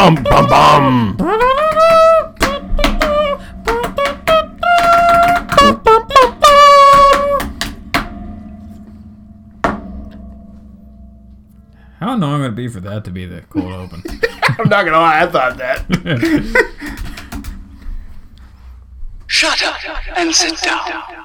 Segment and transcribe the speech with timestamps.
[0.00, 1.16] Bum bum bum.
[12.00, 14.02] How annoying would it be for that to be the cold open?
[14.58, 15.84] I'm not gonna lie, I thought that.
[19.28, 19.76] Shut up
[20.16, 21.19] and sit down.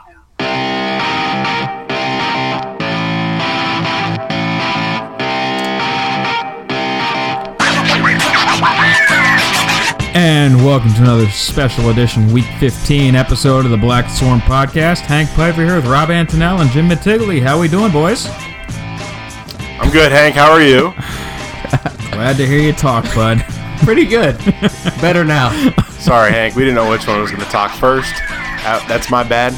[10.16, 15.00] And welcome to another special edition, Week 15 episode of the Black Swarm Podcast.
[15.02, 17.41] Hank Piper here with Rob Antonell and Jim Mattigley.
[17.41, 18.26] How we doing, boys?
[19.78, 20.36] I'm good, Hank.
[20.36, 20.94] How are you?
[22.14, 23.44] Glad to hear you talk, bud.
[23.80, 24.38] Pretty good.
[25.02, 25.50] Better now.
[26.00, 26.55] Sorry, Hank.
[26.55, 28.13] We didn't know which one was gonna talk first.
[28.30, 29.52] Uh, that's my bad.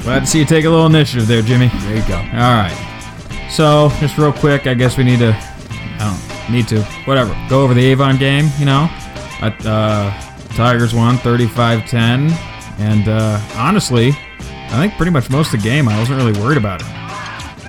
[0.00, 1.68] Glad to see you take a little initiative there, Jimmy.
[1.68, 2.16] There you go.
[2.16, 3.48] All right.
[3.48, 5.36] So, just real quick, I guess we need to.
[5.38, 6.82] I don't need to.
[7.04, 7.32] Whatever.
[7.48, 8.50] Go over the Avon game.
[8.58, 8.90] You know,
[9.40, 10.10] At, uh,
[10.54, 12.30] Tigers won 35-10,
[12.78, 16.56] and uh, honestly, I think pretty much most of the game I wasn't really worried
[16.56, 16.86] about it.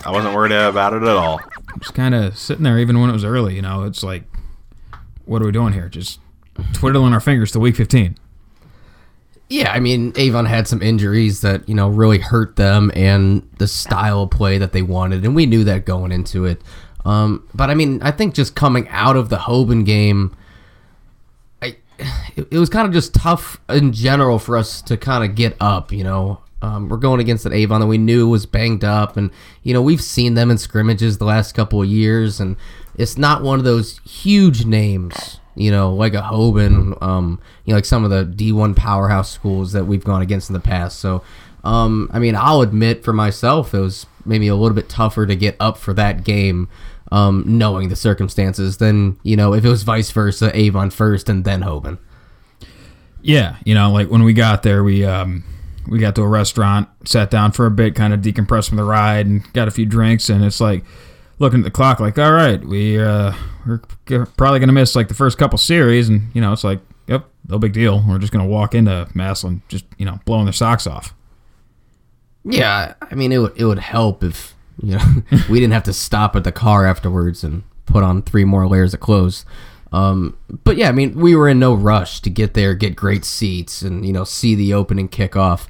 [0.08, 1.42] I wasn't worried about it at all.
[1.80, 3.56] Just kind of sitting there, even when it was early.
[3.56, 4.24] You know, it's like,
[5.26, 5.90] what are we doing here?
[5.90, 6.22] Just
[6.72, 8.16] twiddling our fingers to week 15.
[9.50, 13.68] Yeah, I mean, Avon had some injuries that, you know, really hurt them and the
[13.68, 16.62] style of play that they wanted, and we knew that going into it.
[17.04, 20.37] Um, but I mean, I think just coming out of the Hoban game, I
[22.36, 25.56] it, it was kind of just tough in general for us to kind of get
[25.60, 26.42] up, you know.
[26.60, 29.30] Um, we're going against an Avon that we knew was banged up, and
[29.64, 32.56] you know we've seen them in scrimmages the last couple of years, and
[32.98, 37.78] it's not one of those huge names, you know, like a Hoban, um, you know,
[37.78, 41.00] like some of the D1 powerhouse schools that we've gone against in the past.
[41.00, 41.24] So,
[41.64, 45.36] um, I mean, I'll admit for myself, it was maybe a little bit tougher to
[45.36, 46.70] get up for that game,
[47.12, 51.44] um, knowing the circumstances than you know if it was vice versa, Avon first and
[51.46, 51.98] then Hoban.
[53.22, 55.44] Yeah, you know, like when we got there, we um,
[55.88, 58.84] we got to a restaurant, sat down for a bit, kind of decompressed from the
[58.84, 60.30] ride, and got a few drinks.
[60.30, 60.84] And it's like
[61.40, 63.34] looking at the clock, like, all right, we uh,
[63.66, 66.80] we're g- probably gonna miss like the first couple series, and you know, it's like,
[67.08, 68.04] yep, no big deal.
[68.08, 71.14] We're just gonna walk into Massillon, just you know, blowing their socks off.
[72.44, 75.06] Yeah, I mean, it would it would help if you know
[75.50, 78.94] we didn't have to stop at the car afterwards and put on three more layers
[78.94, 79.46] of clothes.
[79.94, 83.24] Um, but yeah, I mean, we were in no rush to get there, get great
[83.24, 85.68] seats, and you know, see the opening kickoff.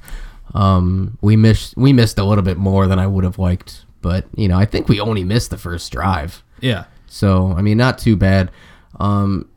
[0.54, 4.26] Um, we missed we missed a little bit more than I would have liked, but
[4.34, 6.42] you know, I think we only missed the first drive.
[6.60, 8.50] Yeah, So I mean, not too bad.
[8.98, 9.48] Um,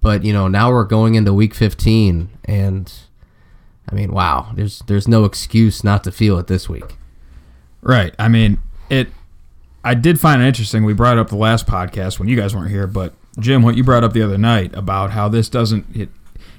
[0.00, 2.92] but you know, now we're going into week 15, and
[3.90, 6.96] I mean, wow, there's there's no excuse not to feel it this week.
[7.82, 8.14] right.
[8.18, 9.08] I mean, it.
[9.84, 10.84] I did find it interesting.
[10.84, 13.84] We brought up the last podcast when you guys weren't here, but Jim, what you
[13.84, 16.08] brought up the other night about how this doesn't it,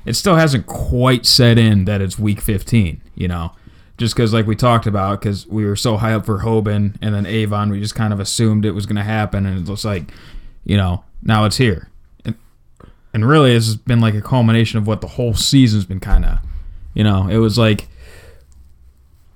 [0.06, 3.02] it still hasn't quite set in that it's week 15.
[3.16, 3.52] You know,
[3.98, 7.14] just because like we talked about, because we were so high up for Hoban and
[7.14, 10.12] then Avon, we just kind of assumed it was going to happen, and it's like,
[10.64, 11.90] you know, now it's here,
[12.24, 12.36] and
[13.14, 16.40] and really it's been like a culmination of what the whole season's been kind of,
[16.94, 17.90] you know, it was like.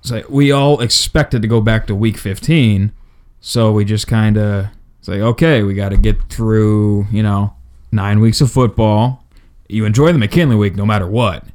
[0.03, 2.91] It's like we all expected to go back to week 15,
[3.39, 4.67] so we just kind of
[4.99, 7.55] it's like okay, we got to get through you know
[7.89, 9.23] nine weeks of football.
[9.69, 11.45] You enjoy the McKinley week no matter what,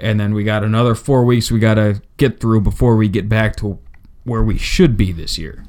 [0.00, 3.28] and then we got another four weeks we got to get through before we get
[3.28, 3.78] back to
[4.24, 5.66] where we should be this year.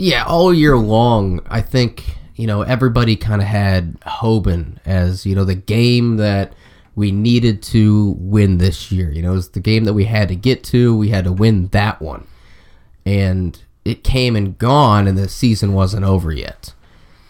[0.00, 5.36] Yeah, all year long, I think you know everybody kind of had Hoban as you
[5.36, 6.54] know the game that
[6.94, 9.10] we needed to win this year.
[9.10, 10.96] You know, it was the game that we had to get to.
[10.96, 12.26] We had to win that one,
[13.04, 16.74] and it came and gone, and the season wasn't over yet.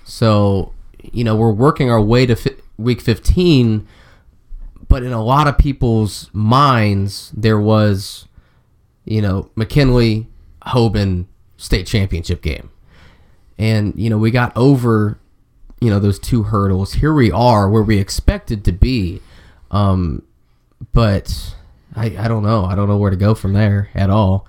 [0.05, 0.73] So
[1.03, 3.87] you know, we're working our way to fi- week fifteen,
[4.89, 8.27] but in a lot of people's minds, there was
[9.05, 10.29] you know, McKinley,
[10.67, 11.27] Hoban
[11.57, 12.71] state championship game.
[13.59, 15.19] And, you know, we got over,
[15.81, 16.95] you know, those two hurdles.
[16.95, 19.21] Here we are where we expected to be.
[19.71, 20.23] Um,
[20.93, 21.55] but
[21.95, 22.65] I, I don't know.
[22.65, 24.47] I don't know where to go from there at all.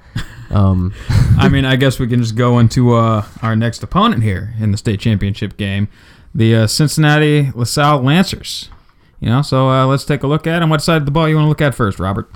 [0.50, 0.94] Um,
[1.38, 4.72] I mean, I guess we can just go into uh, our next opponent here in
[4.72, 5.88] the state championship game,
[6.34, 8.70] the uh, Cincinnati LaSalle Lancers.
[9.20, 10.70] You know, so uh, let's take a look at them.
[10.70, 12.30] What side of the ball you want to look at first, Robert?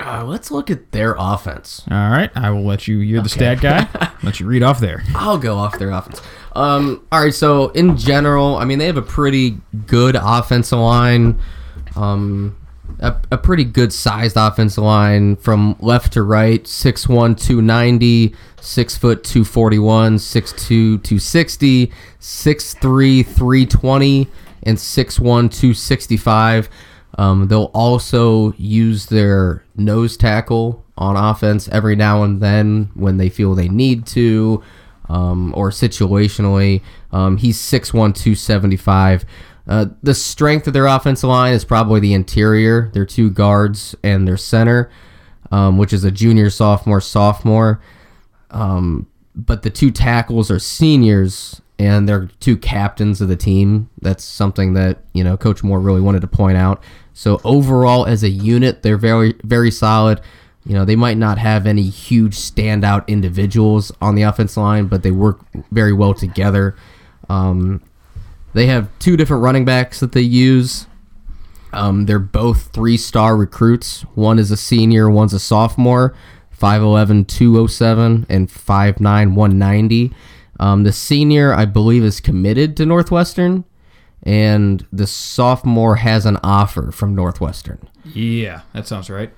[0.00, 1.82] uh, let's look at their offense.
[1.90, 2.98] All right, I will let you.
[2.98, 3.88] You're the stat guy.
[4.22, 5.02] let you read off there.
[5.14, 6.20] I'll go off their offense.
[6.54, 11.38] Um, all right, so in general, I mean, they have a pretty good offensive line.
[11.98, 12.56] Um,
[13.00, 19.24] a, a pretty good sized offensive line from left to right 6'1 290 6 foot
[19.24, 24.28] 241 6'2 260 6'3 320
[24.62, 26.70] and 6'1 265
[27.18, 33.28] um, they'll also use their nose tackle on offense every now and then when they
[33.28, 34.62] feel they need to
[35.08, 36.82] um, or situationally.
[37.12, 39.24] Um, he's 6'1 275
[39.68, 44.26] uh, the strength of their offensive line is probably the interior, their two guards and
[44.26, 44.90] their center,
[45.50, 47.80] um, which is a junior, sophomore, sophomore.
[48.50, 53.88] Um, but the two tackles are seniors and they're two captains of the team.
[54.00, 56.82] That's something that you know Coach Moore really wanted to point out.
[57.12, 60.20] So overall, as a unit, they're very very solid.
[60.64, 65.02] You know, they might not have any huge standout individuals on the offense line, but
[65.02, 66.76] they work very well together.
[67.30, 67.82] Um,
[68.54, 70.86] they have two different running backs that they use.
[71.72, 74.02] Um, they're both three star recruits.
[74.14, 76.14] One is a senior, one's a sophomore.
[76.58, 80.12] 5'11, 207, and 5'9, 190.
[80.58, 83.64] Um, the senior, I believe, is committed to Northwestern,
[84.24, 87.88] and the sophomore has an offer from Northwestern.
[88.04, 89.30] Yeah, that sounds right.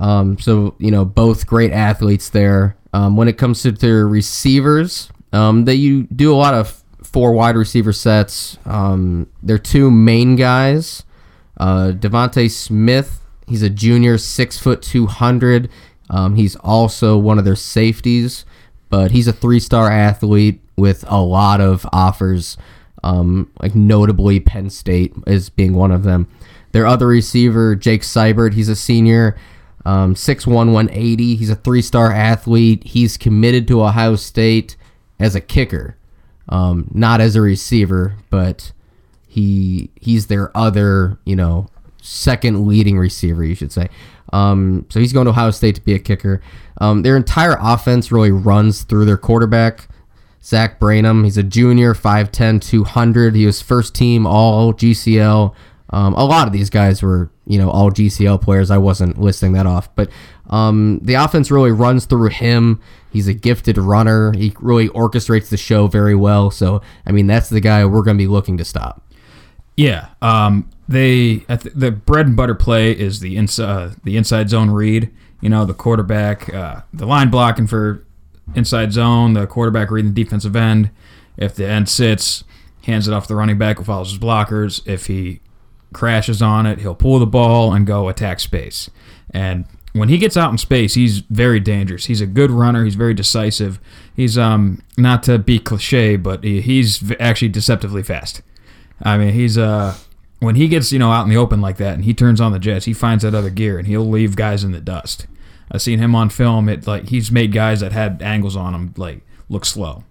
[0.00, 2.76] Um, so you know, both great athletes there.
[2.92, 6.79] Um, when it comes to their receivers, um, they you do a lot of
[7.12, 8.58] four wide receiver sets.
[8.64, 11.04] Um, their two main guys,
[11.56, 13.20] uh, Devonte Smith.
[13.46, 15.68] He's a junior, six foot two hundred.
[16.08, 18.44] Um, he's also one of their safeties,
[18.88, 22.56] but he's a three star athlete with a lot of offers.
[23.02, 26.28] Um, like notably, Penn State is being one of them.
[26.72, 29.36] Their other receiver, Jake Seibert, he's a senior,
[29.84, 31.36] um, 6'1", 180.
[31.36, 32.84] He's a three-star athlete.
[32.84, 34.76] He's committed to Ohio State
[35.18, 35.96] as a kicker,
[36.50, 38.72] um, not as a receiver, but
[39.26, 41.68] he he's their other, you know,
[42.02, 43.88] second leading receiver, you should say.
[44.32, 46.40] Um, so he's going to Ohio State to be a kicker.
[46.80, 49.88] Um, their entire offense really runs through their quarterback,
[50.42, 51.24] Zach Branham.
[51.24, 53.34] He's a junior, 5'10", 200.
[53.34, 55.54] He was first team all GCL.
[55.92, 58.70] Um, a lot of these guys were, you know, all GCL players.
[58.70, 60.08] I wasn't listing that off, but
[60.48, 62.80] um, the offense really runs through him.
[63.12, 64.32] He's a gifted runner.
[64.32, 66.50] He really orchestrates the show very well.
[66.50, 69.02] So, I mean, that's the guy we're going to be looking to stop.
[69.76, 74.70] Yeah, um, they the bread and butter play is the inside uh, the inside zone
[74.70, 75.10] read.
[75.40, 78.04] You know, the quarterback, uh, the line blocking for
[78.54, 80.90] inside zone, the quarterback reading the defensive end.
[81.38, 82.44] If the end sits,
[82.84, 84.86] hands it off the running back who follows his blockers.
[84.86, 85.40] If he
[85.92, 88.90] crashes on it, he'll pull the ball and go attack space.
[89.32, 92.06] And when he gets out in space, he's very dangerous.
[92.06, 92.84] He's a good runner.
[92.84, 93.80] He's very decisive.
[94.14, 98.42] He's um not to be cliche, but he, he's actually deceptively fast.
[99.02, 99.96] I mean, he's uh
[100.38, 102.52] when he gets you know out in the open like that and he turns on
[102.52, 105.26] the jets, he finds that other gear and he'll leave guys in the dust.
[105.72, 106.68] I've seen him on film.
[106.68, 110.04] It like he's made guys that had angles on him like look slow.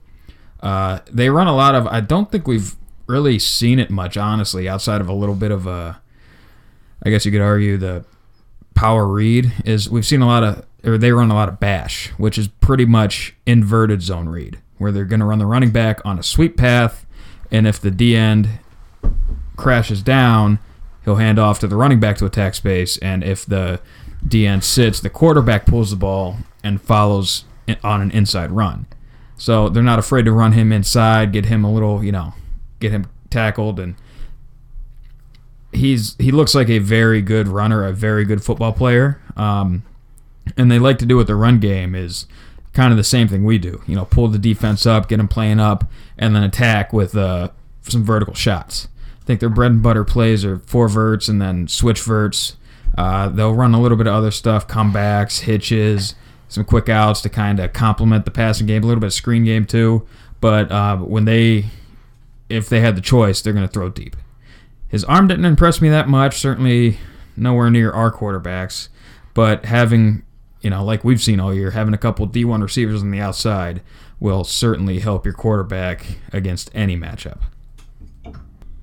[0.61, 1.87] Uh, they run a lot of.
[1.87, 2.75] I don't think we've
[3.09, 5.99] really seen it much, honestly, outside of a little bit of a.
[7.03, 8.05] I guess you could argue the
[8.75, 12.09] power read is we've seen a lot of or they run a lot of bash,
[12.17, 15.99] which is pretty much inverted zone read, where they're going to run the running back
[16.05, 17.05] on a sweep path,
[17.51, 18.47] and if the D end
[19.57, 20.59] crashes down,
[21.03, 23.81] he'll hand off to the running back to attack space, and if the
[24.25, 27.45] D end sits, the quarterback pulls the ball and follows
[27.83, 28.85] on an inside run.
[29.37, 32.33] So they're not afraid to run him inside, get him a little, you know,
[32.79, 33.95] get him tackled, and
[35.71, 39.21] he's he looks like a very good runner, a very good football player.
[39.35, 39.83] Um,
[40.57, 42.25] and they like to do with the run game is
[42.73, 43.81] kind of the same thing we do.
[43.87, 45.85] You know, pull the defense up, get them playing up,
[46.17, 47.49] and then attack with uh,
[47.83, 48.87] some vertical shots.
[49.21, 52.55] I think their bread and butter plays are four verts and then switch verts.
[52.97, 56.15] Uh, they'll run a little bit of other stuff, comebacks, hitches,
[56.47, 59.45] some quick outs to kind of complement the passing game, a little bit of screen
[59.45, 60.07] game too.
[60.41, 61.65] But uh, when they,
[62.49, 64.15] if they had the choice, they're going to throw deep.
[64.87, 66.37] His arm didn't impress me that much.
[66.37, 66.97] Certainly
[67.37, 68.89] nowhere near our quarterbacks.
[69.33, 70.23] But having,
[70.61, 73.81] you know, like we've seen all year, having a couple D1 receivers on the outside
[74.19, 77.39] will certainly help your quarterback against any matchup.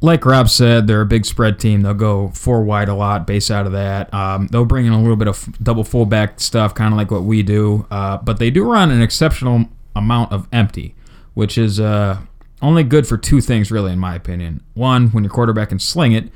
[0.00, 1.82] Like Rob said, they're a big spread team.
[1.82, 4.12] They'll go four wide a lot, base out of that.
[4.12, 7.24] Um, they'll bring in a little bit of double fullback stuff, kind of like what
[7.24, 7.86] we do.
[7.90, 10.94] Uh, but they do run an exceptional amount of empty,
[11.34, 12.18] which is uh,
[12.62, 14.62] only good for two things, really, in my opinion.
[14.74, 16.30] One, when your quarterback can sling it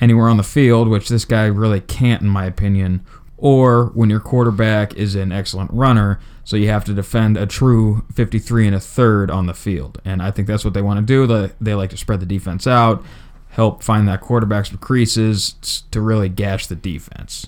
[0.00, 3.04] anywhere on the field, which this guy really can't, in my opinion,
[3.36, 8.04] or when your quarterback is an excellent runner, so you have to defend a true
[8.14, 10.00] 53 and a third on the field.
[10.04, 11.50] And I think that's what they want to do.
[11.60, 13.04] They, like to spread the defense out,
[13.48, 17.46] help find that quarterback's creases to really gash the defense.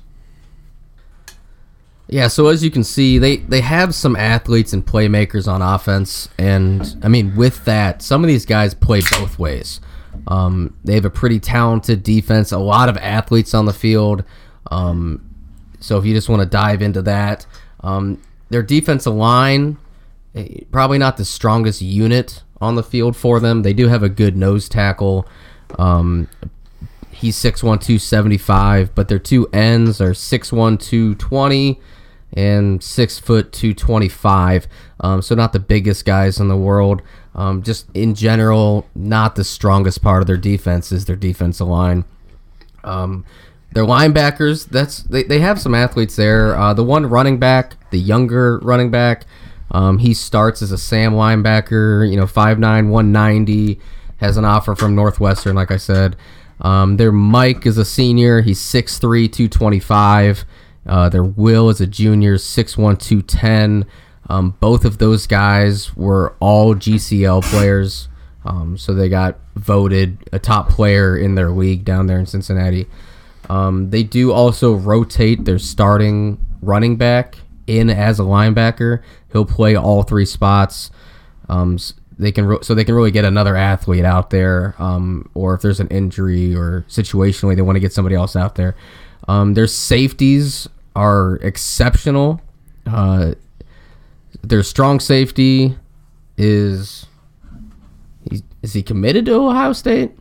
[2.06, 6.28] Yeah, so as you can see, they they have some athletes and playmakers on offense,
[6.38, 9.80] and I mean, with that, some of these guys play both ways.
[10.28, 14.24] Um, they have a pretty talented defense, a lot of athletes on the field.
[14.70, 15.28] Um,
[15.80, 17.46] so if you just want to dive into that,
[17.80, 18.20] um,
[18.50, 19.76] their defensive line
[20.34, 23.62] eh, probably not the strongest unit on the field for them.
[23.62, 25.28] They do have a good nose tackle.
[25.78, 26.28] Um,
[27.24, 31.80] he's 6'1", 275, but their two ends are 6'1", 220
[32.34, 34.68] and 6 foot 225.
[35.00, 37.00] Um, so not the biggest guys in the world.
[37.34, 42.04] Um, just in general, not the strongest part of their defense is their defensive line.
[42.82, 43.24] Um,
[43.72, 46.56] their linebackers, that's they, they have some athletes there.
[46.56, 49.24] Uh, the one running back, the younger running back,
[49.70, 53.80] um, he starts as a Sam linebacker, you know, 5'9", 190,
[54.18, 56.16] has an offer from Northwestern, like I said.
[56.60, 60.44] Um, their Mike is a senior, he's 6'3", 225.
[60.86, 63.86] Uh, their Will is a junior, 6'1", 210.
[64.28, 68.08] Um, both of those guys were all GCL players,
[68.44, 72.86] um, so they got voted a top player in their league down there in Cincinnati.
[73.50, 79.02] Um, they do also rotate their starting running back in as a linebacker.
[79.32, 80.90] He'll play all three spots.
[81.48, 81.78] Um,
[82.18, 85.62] they can ro- so they can really get another athlete out there, um, or if
[85.62, 88.76] there's an injury or situationally they want to get somebody else out there.
[89.28, 92.40] Um, their safeties are exceptional.
[92.86, 93.34] Uh,
[94.42, 95.76] their strong safety
[96.36, 97.06] is
[98.62, 100.12] is he committed to Ohio State?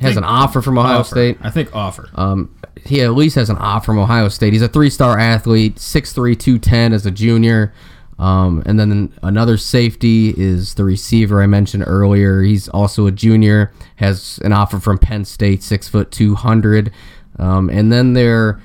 [0.00, 1.08] Has an offer from Ohio Offer.
[1.14, 1.38] State.
[1.42, 2.08] I think offer.
[2.14, 4.52] Um, he at least has an offer from Ohio State.
[4.52, 7.72] He's a three-star athlete, 6'3", 210 as a junior.
[8.18, 12.42] Um, and then another safety is the receiver I mentioned earlier.
[12.42, 16.92] He's also a junior, has an offer from Penn State, six foot two hundred.
[17.38, 18.60] Um, and then they're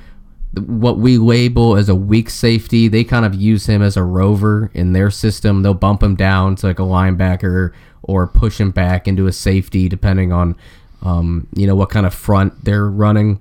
[0.66, 2.88] what we label as a weak safety.
[2.88, 5.64] They kind of use him as a rover in their system.
[5.64, 9.88] They'll bump him down to like a linebacker or push him back into a safety,
[9.90, 10.56] depending on
[11.02, 13.40] um, you know what kind of front they're running.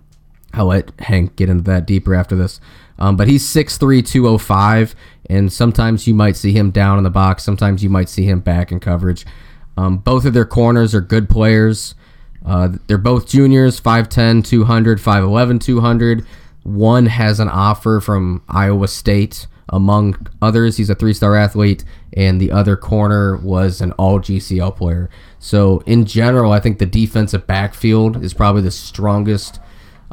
[0.52, 2.60] I'll let Hank get into that deeper after this.
[3.00, 4.94] Um, but he's 6'3", 205,
[5.28, 7.42] and sometimes you might see him down in the box.
[7.42, 9.24] Sometimes you might see him back in coverage.
[9.76, 11.94] Um, both of their corners are good players.
[12.44, 16.26] Uh, they're both juniors, 5'10", 200, 5'11", 200.
[16.62, 20.76] One has an offer from Iowa State, among others.
[20.76, 25.08] He's a three-star athlete, and the other corner was an all-GCL player.
[25.38, 29.58] So in general, I think the defensive backfield is probably the strongest,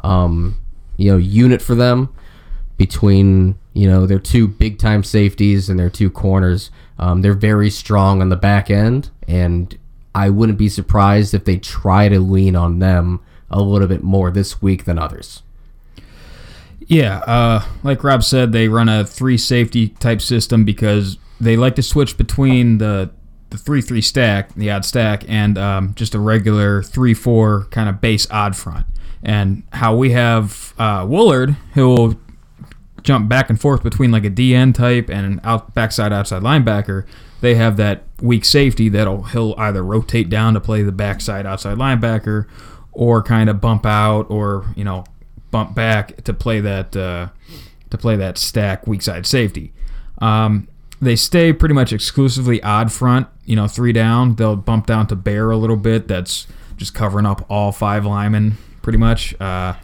[0.02, 0.58] um,
[0.96, 2.14] you know, unit for them
[2.78, 6.70] between you know their two big time safeties and their two corners.
[6.98, 9.76] Um, they're very strong on the back end, and
[10.14, 13.20] I wouldn't be surprised if they try to lean on them
[13.50, 15.42] a little bit more this week than others.
[16.86, 21.76] Yeah, uh, like Rob said, they run a three safety type system because they like
[21.76, 23.10] to switch between the
[23.50, 27.88] the three three stack, the odd stack, and um, just a regular three four kind
[27.88, 28.86] of base odd front.
[29.22, 32.18] And how we have uh, Woolard, who'll
[33.08, 37.06] jump back and forth between like a DN type and an out backside outside linebacker.
[37.40, 41.78] They have that weak safety that'll he'll either rotate down to play the backside outside
[41.78, 42.46] linebacker,
[42.92, 45.04] or kind of bump out, or you know
[45.50, 47.28] bump back to play that uh,
[47.88, 49.72] to play that stack weak side safety.
[50.18, 50.68] Um,
[51.00, 53.26] they stay pretty much exclusively odd front.
[53.46, 54.34] You know, three down.
[54.34, 56.08] They'll bump down to bear a little bit.
[56.08, 56.46] That's
[56.76, 59.34] just covering up all five linemen pretty much.
[59.40, 59.76] Uh,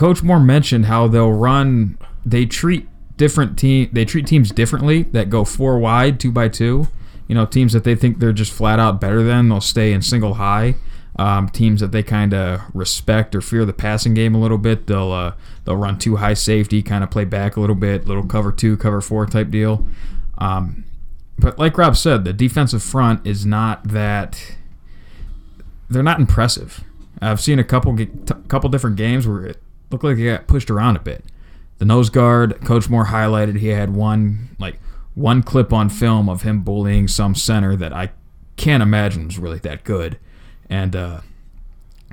[0.00, 1.98] Coach Moore mentioned how they'll run.
[2.24, 2.88] They treat
[3.18, 3.90] different team.
[3.92, 6.88] They treat teams differently that go four wide, two by two.
[7.28, 10.00] You know, teams that they think they're just flat out better than, they'll stay in
[10.00, 10.76] single high.
[11.18, 14.86] Um, teams that they kind of respect or fear the passing game a little bit,
[14.86, 15.34] they'll uh,
[15.66, 18.78] they'll run two high safety, kind of play back a little bit, little cover two,
[18.78, 19.86] cover four type deal.
[20.38, 20.86] Um,
[21.38, 24.56] but like Rob said, the defensive front is not that.
[25.90, 26.84] They're not impressive.
[27.20, 27.98] I've seen a couple
[28.48, 31.24] couple different games where it looked like they got pushed around a bit.
[31.78, 34.78] The nose guard, Coach Moore highlighted he had one like
[35.14, 38.10] one clip on film of him bullying some center that I
[38.56, 40.18] can't imagine was really that good.
[40.68, 41.20] And uh,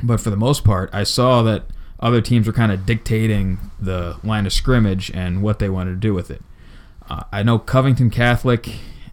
[0.04, 1.66] but for the most part, I saw that
[2.00, 5.98] other teams were kind of dictating the line of scrimmage and what they wanted to
[5.98, 6.42] do with it.
[7.10, 8.68] Uh, I know Covington Catholic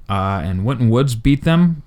[0.08, 1.82] uh, and Winton Woods beat them.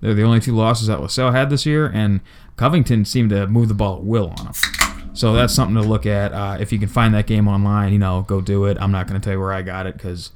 [0.00, 2.20] They're the only two losses that LaSalle had this year, and
[2.56, 4.81] Covington seemed to move the ball at will on them.
[5.14, 6.32] So that's something to look at.
[6.32, 8.78] Uh, if you can find that game online, you know, go do it.
[8.80, 10.30] I'm not going to tell you where I got it because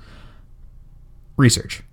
[1.37, 1.83] research.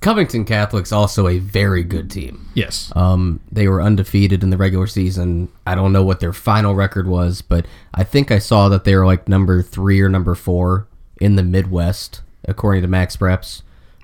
[0.00, 2.48] Covington Catholic's also a very good team.
[2.54, 2.92] Yes.
[2.94, 5.50] Um, they were undefeated in the regular season.
[5.66, 8.94] I don't know what their final record was, but I think I saw that they
[8.94, 10.86] were like number three or number four
[11.20, 13.62] in the Midwest, according to Max Preps.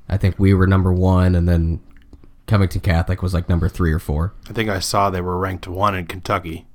[0.09, 1.81] I think we were number one, and then
[2.47, 4.35] Covington Catholic was like number three or four.
[4.51, 6.67] I think I saw they were ranked one in Kentucky.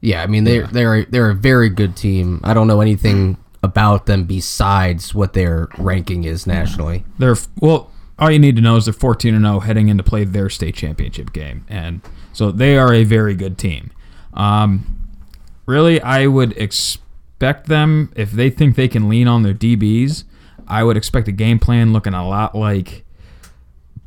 [0.00, 2.40] Yeah, I mean they're they're they're a very good team.
[2.44, 7.04] I don't know anything about them besides what their ranking is nationally.
[7.18, 7.90] They're well.
[8.20, 10.50] All you need to know is they're 14 and 0 heading in to play their
[10.50, 12.00] state championship game, and
[12.32, 13.92] so they are a very good team.
[14.34, 15.08] Um,
[15.66, 20.24] really, I would expect them if they think they can lean on their DBs.
[20.66, 23.04] I would expect a game plan looking a lot like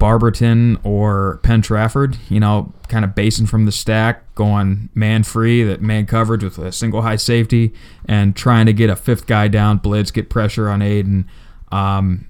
[0.02, 2.18] Barberton or Penn Trafford.
[2.28, 6.58] You know, kind of basing from the stack, going man free, that man coverage with
[6.58, 7.72] a single high safety,
[8.06, 11.26] and trying to get a fifth guy down, blitz, get pressure on Aiden.
[11.72, 12.28] Um,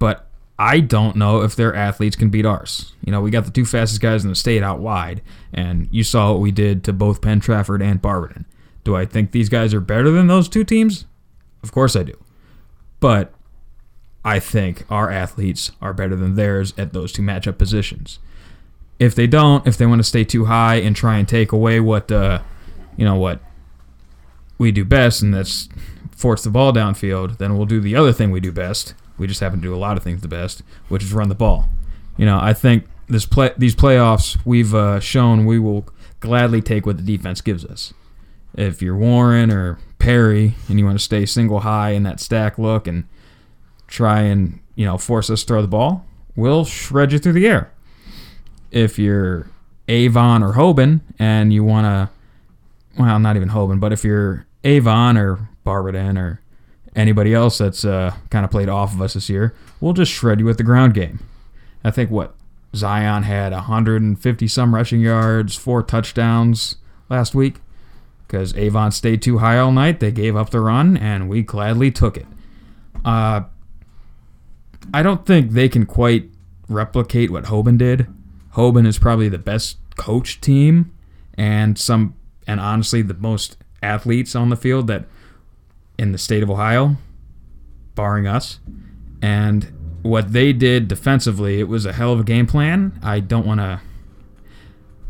[0.00, 0.26] but
[0.58, 2.92] I don't know if their athletes can beat ours.
[3.06, 5.22] You know, we got the two fastest guys in the state out wide,
[5.54, 8.46] and you saw what we did to both Penn Trafford and Barberton.
[8.82, 11.06] Do I think these guys are better than those two teams?
[11.62, 12.18] Of course I do.
[12.98, 13.32] But
[14.24, 18.18] I think our athletes are better than theirs at those two matchup positions.
[18.98, 21.80] If they don't, if they want to stay too high and try and take away
[21.80, 22.40] what, uh,
[22.96, 23.40] you know, what
[24.58, 25.68] we do best, and that's
[26.14, 28.94] force the ball downfield, then we'll do the other thing we do best.
[29.16, 31.34] We just happen to do a lot of things the best, which is run the
[31.34, 31.70] ball.
[32.18, 35.86] You know, I think this play, these playoffs, we've uh, shown we will
[36.20, 37.94] gladly take what the defense gives us.
[38.54, 42.58] If you're Warren or Perry and you want to stay single high in that stack
[42.58, 43.04] look and
[43.90, 47.46] try and you know force us to throw the ball, we'll shred you through the
[47.46, 47.70] air.
[48.70, 49.50] If you're
[49.88, 52.08] Avon or Hoban and you want to,
[52.98, 56.40] well, not even Hoban, but if you're Avon or Barberton or
[56.96, 60.40] anybody else that's uh, kind of played off of us this year, we'll just shred
[60.40, 61.20] you with the ground game.
[61.82, 62.34] I think what
[62.74, 66.76] Zion had 150 some rushing yards, four touchdowns
[67.08, 67.56] last week
[68.30, 69.98] because Avon stayed too high all night.
[69.98, 72.26] They gave up the run, and we gladly took it.
[73.04, 73.42] Uh,
[74.92, 76.30] I don't think they can quite
[76.68, 78.06] replicate what Hoban did.
[78.54, 80.92] Hoban is probably the best coach team,
[81.34, 82.14] and some,
[82.46, 85.06] and honestly, the most athletes on the field that
[85.98, 86.96] in the state of Ohio,
[87.94, 88.58] barring us.
[89.22, 89.70] And
[90.02, 92.98] what they did defensively, it was a hell of a game plan.
[93.02, 93.80] I don't want to,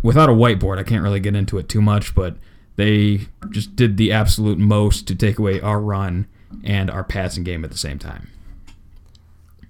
[0.03, 2.37] without a whiteboard, I can't really get into it too much, but
[2.77, 6.27] they just did the absolute most to take away our run
[6.65, 8.31] and our passing game at the same time.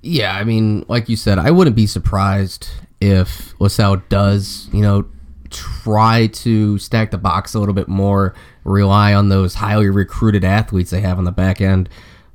[0.03, 2.69] Yeah, I mean, like you said, I wouldn't be surprised
[3.01, 5.07] if LaSalle does, you know,
[5.51, 8.35] try to stack the box a little bit more,
[8.65, 11.89] rely on those highly recruited athletes they have on the back end.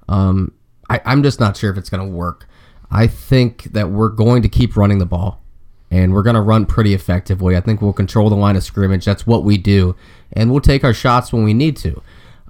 [0.08, 0.52] Um,
[0.90, 2.48] I, I'm just not sure if it's going to work.
[2.92, 5.42] I think that we're going to keep running the ball,
[5.90, 7.58] and we're going to run pretty effectively.
[7.58, 9.06] I think we'll control the line of scrimmage.
[9.06, 9.96] That's what we do,
[10.34, 12.02] and we'll take our shots when we need to.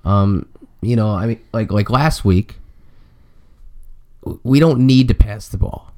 [0.03, 0.49] Um,
[0.81, 2.57] you know, I mean, like like last week,
[4.43, 5.93] we don't need to pass the ball,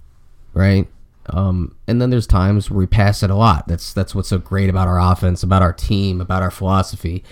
[0.53, 0.87] right?
[1.29, 3.67] Um, and then there's times where we pass it a lot.
[3.67, 7.23] That's that's what's so great about our offense, about our team, about our philosophy.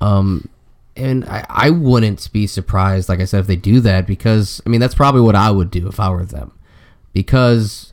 [0.00, 0.48] Um,
[0.96, 4.68] and I, I wouldn't be surprised, like I said, if they do that because I
[4.68, 6.52] mean that's probably what I would do if I were them,
[7.12, 7.92] because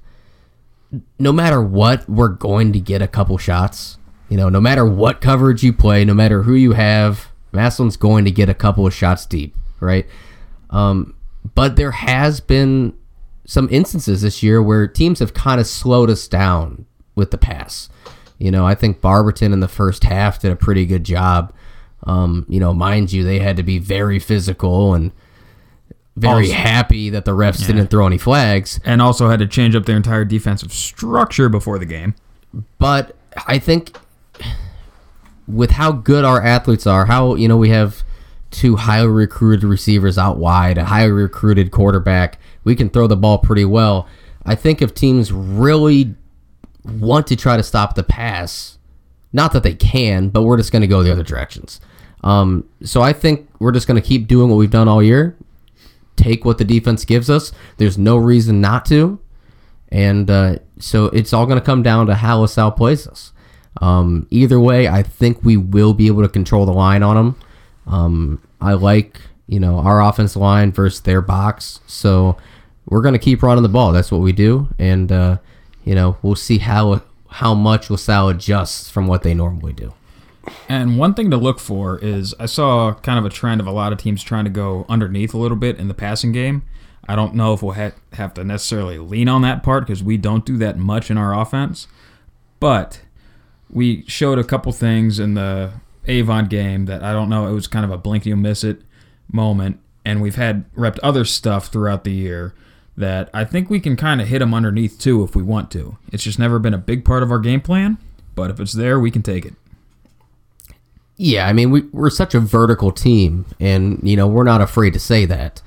[1.19, 3.97] no matter what, we're going to get a couple shots.
[4.29, 8.25] You know, no matter what coverage you play, no matter who you have, Massillon's going
[8.25, 10.07] to get a couple of shots deep, right?
[10.71, 11.15] Um,
[11.53, 12.93] but there has been
[13.45, 17.89] some instances this year where teams have kind of slowed us down with the pass.
[18.39, 21.53] You know, I think Barberton in the first half did a pretty good job.
[22.03, 25.11] Um, you know, mind you, they had to be very physical and
[26.15, 28.79] very Also- happy that the refs didn't throw any flags.
[28.83, 32.15] And also had to change up their entire defensive structure before the game.
[32.79, 33.15] But
[33.47, 33.95] I think
[35.47, 38.03] with how good our athletes are, how you know we have
[38.55, 43.37] two highly recruited receivers out wide, a highly recruited quarterback, we can throw the ball
[43.37, 44.07] pretty well.
[44.45, 46.15] I think if teams really
[46.85, 48.77] want to try to stop the pass,
[49.33, 51.81] not that they can, but we're just going to go the other directions.
[52.23, 55.35] Um, so I think we're just going to keep doing what we've done all year.
[56.15, 57.51] Take what the defense gives us.
[57.75, 59.19] There's no reason not to.
[59.89, 63.33] And uh, so it's all going to come down to how LaSalle plays us.
[63.81, 67.35] Um, either way, I think we will be able to control the line on them.
[67.87, 71.79] Um, I like, you know, our offensive line versus their box.
[71.87, 72.37] So
[72.87, 73.91] we're to keep running the ball.
[73.91, 74.69] That's what we do.
[74.79, 75.37] And, uh,
[75.83, 79.93] you know, we'll see how how much LaSalle adjusts from what they normally do.
[80.69, 83.71] And one thing to look for is I saw kind of a trend of a
[83.71, 86.63] lot of teams trying to go underneath a little bit in the passing game.
[87.07, 90.17] I don't know if we'll ha- have to necessarily lean on that part because we
[90.17, 91.87] don't do that much in our offense.
[92.59, 93.01] But
[93.69, 95.73] we showed a couple things in the
[96.07, 97.47] Avon game that I don't know.
[97.47, 98.81] It was kind of a blink you miss it
[99.31, 102.53] moment, and we've had repped other stuff throughout the year
[102.97, 105.97] that I think we can kind of hit them underneath too if we want to.
[106.11, 107.97] It's just never been a big part of our game plan,
[108.35, 109.53] but if it's there, we can take it.
[111.17, 114.93] Yeah, I mean, we, we're such a vertical team, and, you know, we're not afraid
[114.93, 115.61] to say that.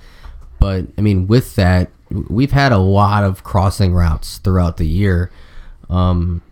[0.61, 5.31] But, I mean, with that, we've had a lot of crossing routes throughout the year.
[5.89, 6.43] Um,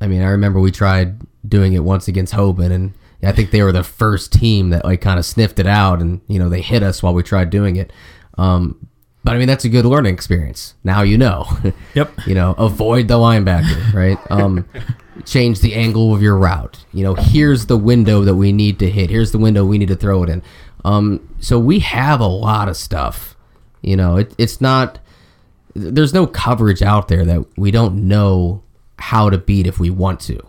[0.00, 3.62] I mean, I remember we tried doing it once against Hoban, and I think they
[3.62, 6.62] were the first team that, like, kind of sniffed it out, and, you know, they
[6.62, 7.92] hit us while we tried doing it.
[8.38, 8.88] Um,
[9.22, 10.74] but, I mean, that's a good learning experience.
[10.82, 11.46] Now you know.
[11.94, 12.26] Yep.
[12.26, 14.18] you know, avoid the linebacker, right?
[14.30, 14.66] Um,
[15.24, 16.84] change the angle of your route.
[16.92, 19.10] You know, here's the window that we need to hit.
[19.10, 20.42] Here's the window we need to throw it in.
[20.84, 23.36] Um, so we have a lot of stuff.
[23.82, 24.98] You know, it, it's not.
[25.74, 28.62] There's no coverage out there that we don't know
[28.98, 30.40] how to beat if we want to.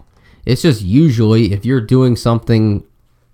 [0.46, 2.84] It's just usually if you're doing something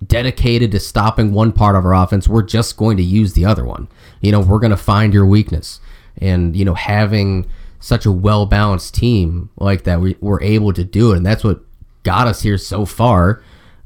[0.06, 3.66] dedicated to stopping one part of our offense, we're just going to use the other
[3.66, 3.88] one.
[4.22, 5.80] You know, we're going to find your weakness.
[6.20, 7.48] And, you know, having
[7.80, 11.18] such a well balanced team like that, we, we're able to do it.
[11.18, 11.62] And that's what
[12.04, 13.42] got us here so far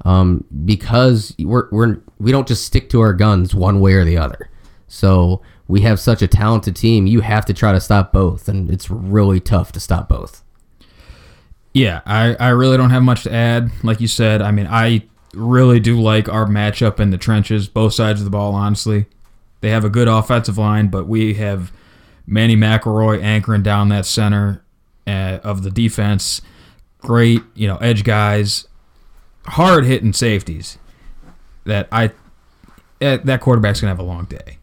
[0.06, 4.18] um, because we're, we're, we don't just stick to our guns one way or the
[4.18, 4.50] other.
[4.88, 8.50] So we have such a talented team, you have to try to stop both.
[8.50, 10.44] And it's really tough to stop both.
[11.74, 13.72] Yeah, I, I really don't have much to add.
[13.84, 15.04] Like you said, I mean, I
[15.34, 19.06] really do like our matchup in the trenches, both sides of the ball, honestly.
[19.62, 21.72] They have a good offensive line, but we have
[22.28, 24.64] Manny McElroy anchoring down that center
[25.08, 26.42] uh, of the defense.
[27.00, 28.68] Great, you know, edge guys,
[29.46, 30.78] hard hitting safeties.
[31.64, 32.12] That I
[33.02, 34.58] eh, that quarterback's gonna have a long day.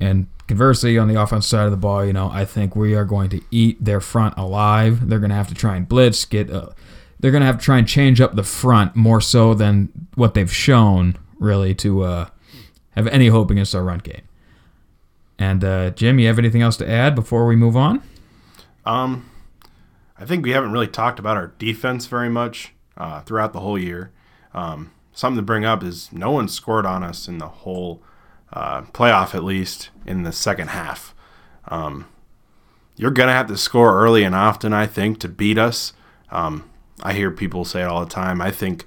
[0.00, 3.04] And conversely, on the offensive side of the ball, you know, I think we are
[3.04, 5.08] going to eat their front alive.
[5.08, 6.50] They're going to have to try and blitz, get.
[6.50, 6.70] Uh,
[7.20, 10.34] they're going to have to try and change up the front more so than what
[10.34, 12.28] they've shown, really, to uh,
[12.90, 14.22] have any hope against our run game.
[15.38, 18.02] And uh, Jim, you have anything else to add before we move on?
[18.84, 19.30] Um,
[20.18, 23.78] I think we haven't really talked about our defense very much uh, throughout the whole
[23.78, 24.12] year.
[24.54, 28.02] Um, something to bring up is no one scored on us in the whole
[28.52, 31.14] uh, playoff, at least in the second half.
[31.68, 32.06] Um,
[32.96, 35.92] you're gonna have to score early and often, I think, to beat us.
[36.30, 36.68] Um,
[37.02, 38.40] I hear people say it all the time.
[38.40, 38.84] I think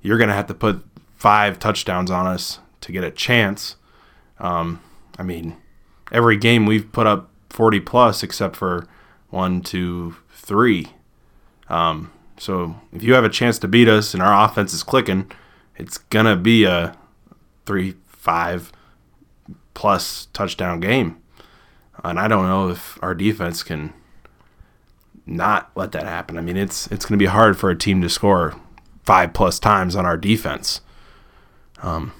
[0.00, 0.84] you're gonna have to put
[1.16, 3.76] five touchdowns on us to get a chance.
[4.38, 4.80] Um,
[5.18, 5.56] I mean,
[6.10, 8.88] every game we've put up 40 plus except for
[9.30, 10.88] one, two, three.
[11.68, 15.30] Um, so if you have a chance to beat us and our offense is clicking,
[15.76, 16.96] it's gonna be a
[17.66, 18.72] three, five
[19.74, 21.18] plus touchdown game.
[22.04, 23.92] And I don't know if our defense can
[25.26, 26.36] not let that happen.
[26.36, 28.54] I mean, it's it's going to be hard for a team to score
[29.04, 30.80] five plus times on our defense.
[31.82, 32.12] Um,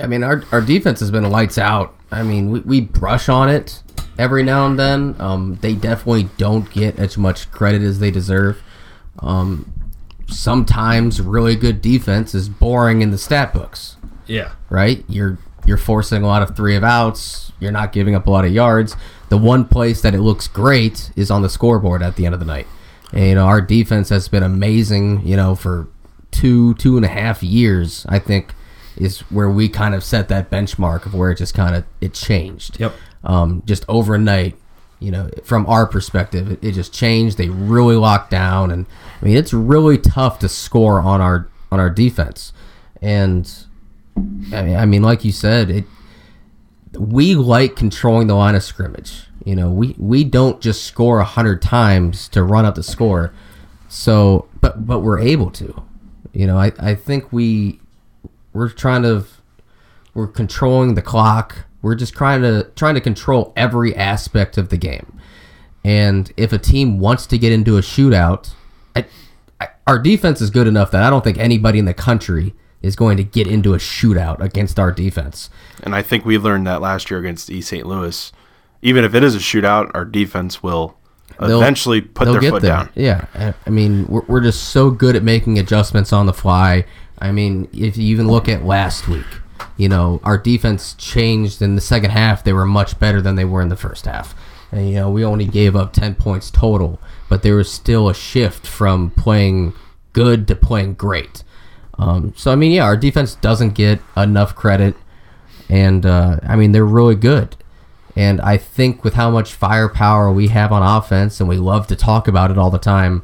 [0.00, 1.94] I mean, our, our defense has been lights out.
[2.12, 3.82] I mean, we, we brush on it
[4.18, 5.16] every now and then.
[5.18, 8.62] Um, they definitely don't get as much credit as they deserve.
[9.18, 9.72] Um,
[10.28, 13.96] sometimes really good defense is boring in the stat books,
[14.26, 14.52] Yeah.
[14.68, 15.04] right?
[15.08, 15.38] You're
[15.70, 17.52] you're forcing a lot of three of outs.
[17.60, 18.96] You're not giving up a lot of yards.
[19.28, 22.40] The one place that it looks great is on the scoreboard at the end of
[22.40, 22.66] the night.
[23.12, 25.24] And, you know, our defense has been amazing.
[25.24, 25.86] You know, for
[26.32, 28.52] two two and a half years, I think
[28.96, 32.14] is where we kind of set that benchmark of where it just kind of it
[32.14, 32.80] changed.
[32.80, 32.92] Yep.
[33.22, 34.56] Um, just overnight,
[34.98, 37.38] you know, from our perspective, it, it just changed.
[37.38, 38.86] They really locked down, and
[39.22, 42.52] I mean, it's really tough to score on our on our defense.
[43.00, 43.48] And
[44.52, 45.84] I mean, I mean, like you said, it
[46.98, 49.24] we like controlling the line of scrimmage.
[49.44, 53.32] You know, we we don't just score a hundred times to run up the score.
[53.88, 55.82] So, but but we're able to.
[56.32, 57.80] You know, I I think we
[58.52, 59.24] we're trying to
[60.14, 61.66] we're controlling the clock.
[61.82, 65.18] We're just trying to trying to control every aspect of the game.
[65.82, 68.52] And if a team wants to get into a shootout,
[68.94, 69.06] I,
[69.58, 72.96] I, our defense is good enough that I don't think anybody in the country is
[72.96, 75.50] going to get into a shootout against our defense.
[75.82, 77.86] And I think we learned that last year against East St.
[77.86, 78.32] Louis.
[78.82, 80.96] Even if it is a shootout, our defense will
[81.38, 82.70] They'll- eventually put they'll their get foot there.
[82.76, 82.88] down.
[82.94, 86.84] Yeah, I- I mean, we're, we're just so good at making adjustments on the fly.
[87.18, 89.26] I mean, if you even look at last week,
[89.76, 92.42] you know, our defense changed in the second half.
[92.44, 94.34] They were much better than they were in the first half.
[94.72, 98.14] And, you know, we only gave up 10 points total, but there was still a
[98.14, 99.72] shift from playing
[100.12, 101.42] good to playing great.
[102.00, 104.96] Um, so, I mean, yeah, our defense doesn't get enough credit.
[105.68, 107.56] And, uh, I mean, they're really good.
[108.16, 111.96] And I think with how much firepower we have on offense, and we love to
[111.96, 113.22] talk about it all the time,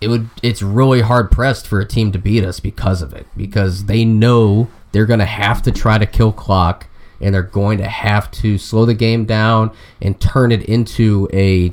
[0.00, 3.26] it would it's really hard pressed for a team to beat us because of it.
[3.36, 6.86] Because they know they're going to have to try to kill clock,
[7.20, 11.72] and they're going to have to slow the game down and turn it into a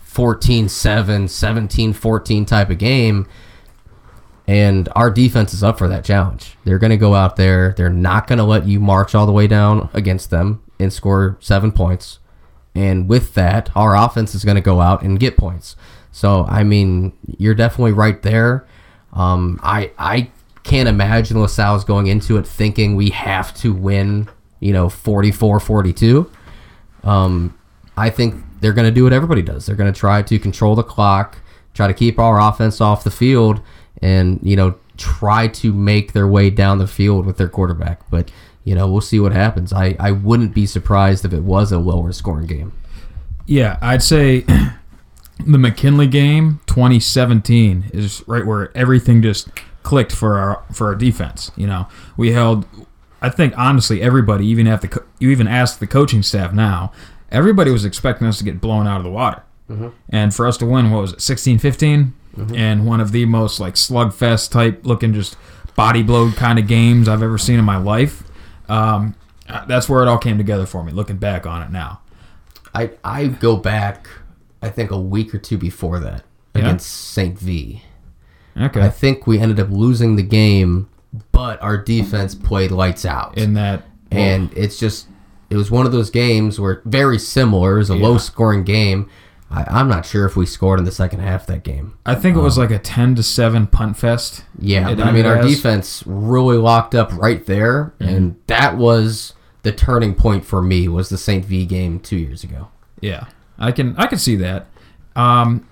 [0.00, 3.28] 14 7, 17 14 type of game.
[4.48, 6.56] And our defense is up for that challenge.
[6.64, 7.74] They're going to go out there.
[7.76, 11.36] They're not going to let you march all the way down against them and score
[11.38, 12.18] seven points.
[12.74, 15.76] And with that, our offense is going to go out and get points.
[16.12, 18.66] So, I mean, you're definitely right there.
[19.12, 20.30] Um, I I
[20.62, 24.28] can't imagine LaSalle's going into it thinking we have to win,
[24.60, 26.30] you know, 44 42.
[27.04, 27.58] Um,
[27.98, 29.66] I think they're going to do what everybody does.
[29.66, 31.38] They're going to try to control the clock,
[31.74, 33.60] try to keep our offense off the field,
[34.02, 38.08] and you know try to make their way down the field with their quarterback.
[38.10, 38.30] But
[38.64, 39.72] you know we'll see what happens.
[39.72, 42.72] I I wouldn't be surprised if it was a lower scoring game.
[43.46, 44.40] Yeah, I'd say
[45.46, 49.48] the McKinley game 2017 is right where everything just
[49.82, 51.50] clicked for our for our defense.
[51.56, 52.66] You know, we held.
[53.20, 56.92] I think honestly, everybody, even at the you even ask the coaching staff now,
[57.30, 59.88] everybody was expecting us to get blown out of the water, mm-hmm.
[60.10, 61.20] and for us to win, what was it,
[62.36, 62.56] 16-15?
[62.58, 65.36] and one of the most like slugfest type looking, just
[65.74, 68.22] body blow kind of games I've ever seen in my life.
[68.68, 69.14] Um,
[69.66, 70.92] that's where it all came together for me.
[70.92, 72.00] Looking back on it now,
[72.74, 74.08] I I go back,
[74.62, 76.62] I think a week or two before that Yeah.
[76.62, 77.82] against Saint V.
[78.60, 80.88] okay, I think we ended up losing the game,
[81.32, 83.38] but our defense played lights out.
[83.38, 85.06] in that and it's just
[85.50, 87.76] it was one of those games where very similar.
[87.76, 88.02] It was a Yeah.
[88.06, 89.08] low scoring game.
[89.50, 91.96] I, I'm not sure if we scored in the second half of that game.
[92.04, 94.44] I think it was like a ten to seven punt fest.
[94.58, 98.14] Yeah, I mean our defense really locked up right there, Mm-hmm.
[98.14, 100.86] and that was the turning point for me.
[100.88, 102.68] Was the Saint V game two years ago?
[103.00, 103.24] Yeah,
[103.58, 104.66] I can I can see that.
[105.16, 105.66] Um,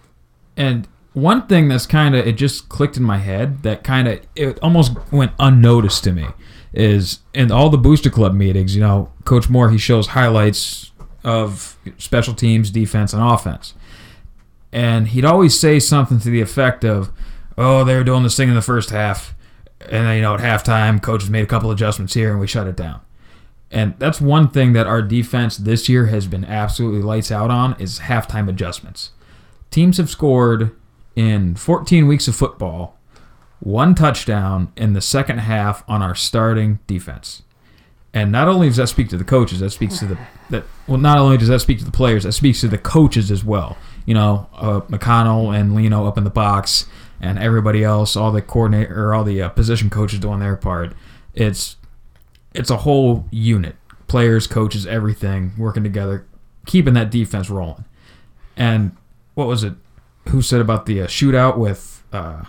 [0.57, 4.21] and one thing that's kind of it just clicked in my head that kind of
[4.35, 6.27] it almost went unnoticed to me
[6.73, 8.75] is in all the booster club meetings.
[8.75, 10.93] You know, Coach Moore he shows highlights
[11.27, 13.75] of special teams, defense, and offense,
[14.73, 17.11] and he'd always say something to the effect of,
[17.59, 19.35] "Oh, they were doing this thing in the first half."
[19.81, 22.67] And then, you know, at halftime, coaches made a couple adjustments here and we shut
[22.67, 23.01] it down.
[23.71, 27.77] And that's one thing that our defense this year has been absolutely lights out on
[27.79, 29.11] is halftime adjustments.
[29.71, 30.75] Teams have scored
[31.15, 32.97] in 14 weeks of football
[33.61, 37.43] one touchdown in the second half on our starting defense.
[38.17, 40.97] And not only does that speak to the coaches, that speaks to the that well,
[40.97, 43.77] not only does that speak to the players, that speaks to the coaches as well.
[44.07, 46.87] You know, uh, McConnell and Leno up in the box,
[47.21, 50.95] and everybody else, all the coordinator or all the uh, position coaches doing their part.
[51.35, 51.77] It's
[52.55, 53.77] it's a whole unit,
[54.09, 56.27] players, coaches, everything working together,
[56.65, 57.85] keeping that defense rolling.
[58.57, 58.97] And
[59.35, 59.75] what was it?
[60.31, 62.45] Who said about the uh, shootout with uh,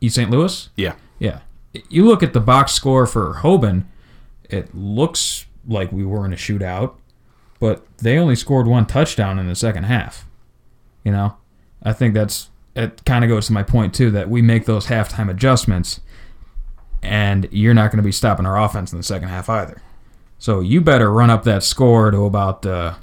[0.00, 0.28] East St.
[0.28, 0.70] Louis?
[0.74, 0.94] Yeah.
[1.20, 1.42] Yeah.
[1.88, 3.84] You look at the box score for Hoban,
[4.52, 6.94] it looks like we were in a shootout,
[7.58, 10.26] but they only scored one touchdown in the second half.
[11.04, 11.36] You know,
[11.82, 13.04] I think that's it.
[13.04, 16.00] Kind of goes to my point too that we make those halftime adjustments,
[17.02, 19.80] and you're not going to be stopping our offense in the second half either.
[20.38, 22.64] So you better run up that score to about.
[22.64, 22.94] Uh,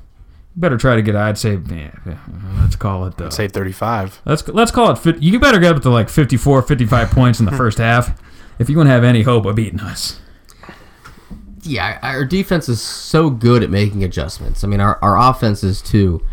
[0.55, 1.15] better try to get.
[1.15, 2.19] I'd say, yeah, yeah,
[2.60, 3.19] let's call it.
[3.21, 4.21] Uh, Say 35.
[4.25, 5.21] Let's let's call it.
[5.21, 8.19] You better get up to like 54, 55 points in the first half
[8.60, 10.19] if you want to have any hope of beating us.
[11.67, 14.63] Yeah, our defense is so good at making adjustments.
[14.63, 16.23] I mean, our, our offense is too.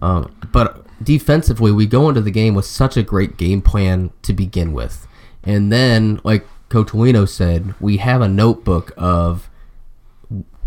[0.00, 4.32] Um, but defensively, we go into the game with such a great game plan to
[4.32, 5.06] begin with.
[5.42, 9.50] And then, like Coach Lino said, we have a notebook of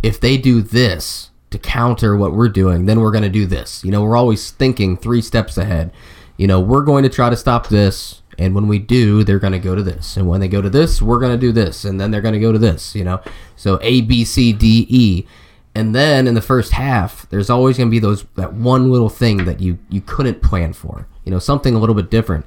[0.03, 3.83] if they do this to counter what we're doing, then we're going to do this.
[3.83, 5.91] You know, we're always thinking three steps ahead.
[6.37, 9.53] You know, we're going to try to stop this, and when we do, they're going
[9.53, 10.17] to go to this.
[10.17, 12.33] And when they go to this, we're going to do this, and then they're going
[12.33, 13.21] to go to this, you know.
[13.55, 15.25] So A B C D E.
[15.73, 19.09] And then in the first half, there's always going to be those that one little
[19.09, 21.07] thing that you you couldn't plan for.
[21.23, 22.45] You know, something a little bit different.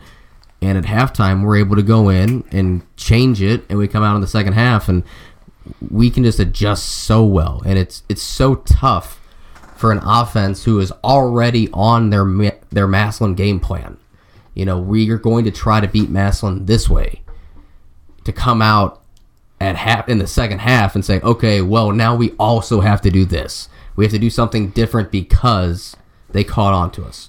[0.61, 4.15] And at halftime, we're able to go in and change it, and we come out
[4.15, 5.05] in the second half and
[5.91, 9.21] we can just adjust so well, and it's it's so tough
[9.77, 12.25] for an offense who is already on their
[12.71, 13.97] their Massillon game plan.
[14.55, 17.23] You know, we are going to try to beat Massillon this way.
[18.25, 19.03] To come out
[19.61, 23.11] at half in the second half and say, okay, well now we also have to
[23.11, 23.69] do this.
[23.97, 25.97] We have to do something different because
[26.31, 27.29] they caught on to us.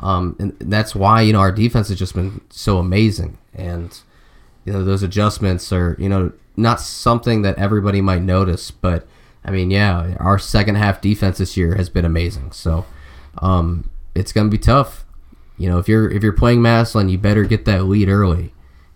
[0.00, 3.98] Um, and that's why you know our defense has just been so amazing, and
[4.64, 9.06] you know those adjustments are you know not something that everybody might notice, but
[9.44, 12.52] I mean, yeah, our second half defense this year has been amazing.
[12.52, 12.84] So,
[13.38, 15.05] um, it's gonna be tough.
[15.58, 18.52] You know, if you're if you're playing Massillon, you better get that lead early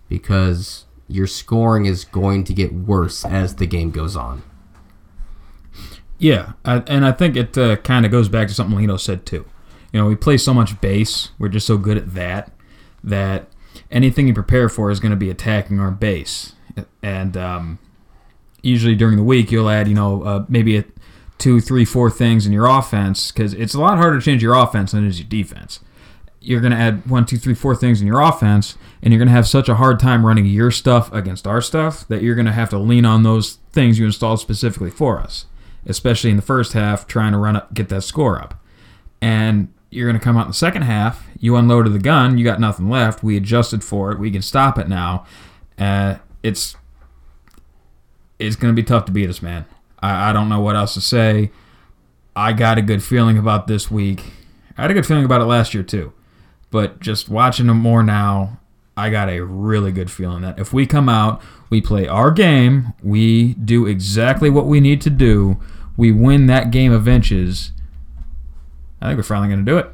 [0.09, 4.43] because your scoring is going to get worse as the game goes on.
[6.17, 9.25] Yeah, I, and I think it uh, kind of goes back to something Lino said
[9.25, 9.45] too.
[9.91, 11.31] You know, we play so much base.
[11.39, 12.51] We're just so good at that
[13.03, 13.47] that
[13.89, 16.53] anything you prepare for is going to be attacking our base.
[17.01, 17.79] And um,
[18.61, 20.85] usually during the week, you'll add, you know, uh, maybe a
[21.37, 24.55] two, three, four things in your offense because it's a lot harder to change your
[24.55, 25.79] offense than it is your defense.
[26.41, 29.27] You're going to add one, two, three, four things in your offense, and you're going
[29.27, 32.47] to have such a hard time running your stuff against our stuff that you're going
[32.47, 35.45] to have to lean on those things you installed specifically for us,
[35.85, 38.59] especially in the first half, trying to run up, get that score up.
[39.21, 41.27] And you're going to come out in the second half.
[41.39, 42.37] You unloaded the gun.
[42.37, 43.23] You got nothing left.
[43.23, 44.19] We adjusted for it.
[44.19, 45.25] We can stop it now.
[45.77, 46.75] Uh, it's
[48.39, 49.65] it's going to be tough to beat us, man.
[50.01, 51.51] I, I don't know what else to say.
[52.35, 54.23] I got a good feeling about this week.
[54.77, 56.13] I had a good feeling about it last year too,
[56.71, 58.59] but just watching them more now,
[58.97, 62.93] I got a really good feeling that if we come out, we play our game,
[63.03, 65.59] we do exactly what we need to do,
[65.97, 67.71] we win that game of inches.
[69.01, 69.91] I think we're finally going to do it.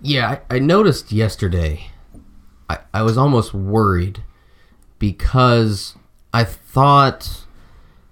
[0.00, 1.86] Yeah, I, noticed yesterday.
[2.68, 4.24] I, I was almost worried
[4.98, 5.94] because
[6.32, 7.44] I thought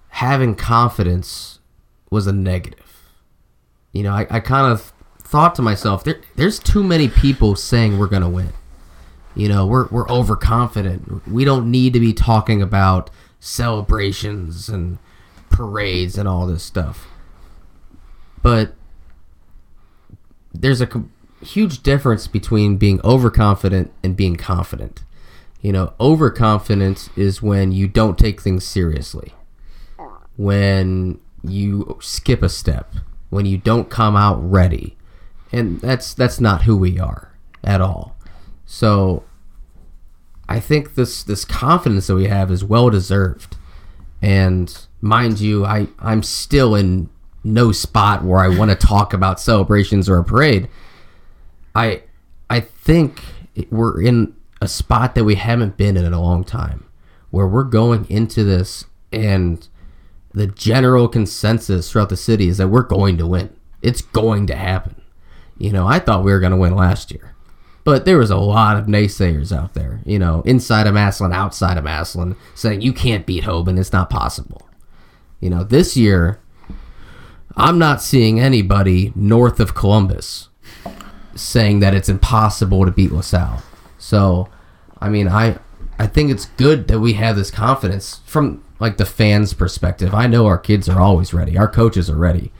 [0.09, 1.59] having confidence
[2.09, 3.09] was a negative.
[3.91, 4.93] You know, I, I kind of
[5.31, 8.51] thought to myself, there, there's too many people saying we're going to win.
[9.33, 11.25] You know, we're, we're overconfident.
[11.25, 14.97] We don't need to be talking about celebrations and
[15.49, 17.07] parades and all this stuff.
[18.41, 18.73] But
[20.53, 25.05] there's a com- huge difference between being overconfident and being confident.
[25.61, 29.33] You know, overconfidence is when you don't take things seriously,
[30.35, 32.93] when you skip a step,
[33.29, 34.97] when you don't come out ready,
[35.51, 37.33] and that's that's not who we are
[37.63, 38.15] at all.
[38.65, 39.23] So,
[40.47, 43.57] I think this this confidence that we have is well deserved,
[44.21, 47.09] and mind you, I I'm still in
[47.43, 50.69] no spot where I want to talk about celebrations or a parade.
[51.75, 52.03] I
[52.49, 53.21] I think
[53.69, 56.85] we're in a spot that we haven't been in in a long time,
[57.31, 59.67] where we're going into this and
[60.33, 63.53] the general consensus throughout the city is that we're going to win.
[63.81, 65.00] It's going to happen.
[65.61, 67.35] You know, I thought we were going to win last year,
[67.83, 70.01] but there was a lot of naysayers out there.
[70.05, 73.79] You know, inside of Massillon, outside of Massillon, saying you can't beat Hoban.
[73.79, 74.67] It's not possible.
[75.39, 76.39] You know, this year
[77.55, 80.49] I'm not seeing anybody north of Columbus
[81.35, 83.61] saying that it's impossible to beat LaSalle.
[83.97, 84.49] So,
[84.99, 85.57] I mean, I
[85.99, 90.13] I think it's good that we have this confidence from like the fans' perspective.
[90.13, 91.57] I know our kids are always ready.
[91.57, 92.51] Our coaches are ready.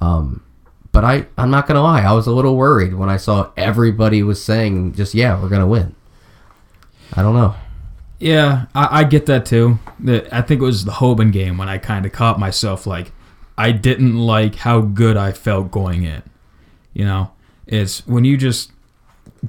[0.00, 0.42] Um,
[0.92, 4.22] but I I'm not gonna lie, I was a little worried when I saw everybody
[4.22, 5.94] was saying just yeah, we're gonna win.
[7.14, 7.54] I don't know.
[8.18, 9.78] Yeah, I, I get that too.
[10.30, 13.12] I think it was the Hoban game when I kind of caught myself like
[13.56, 16.22] I didn't like how good I felt going in.
[16.92, 17.30] You know,
[17.66, 18.72] it's when you just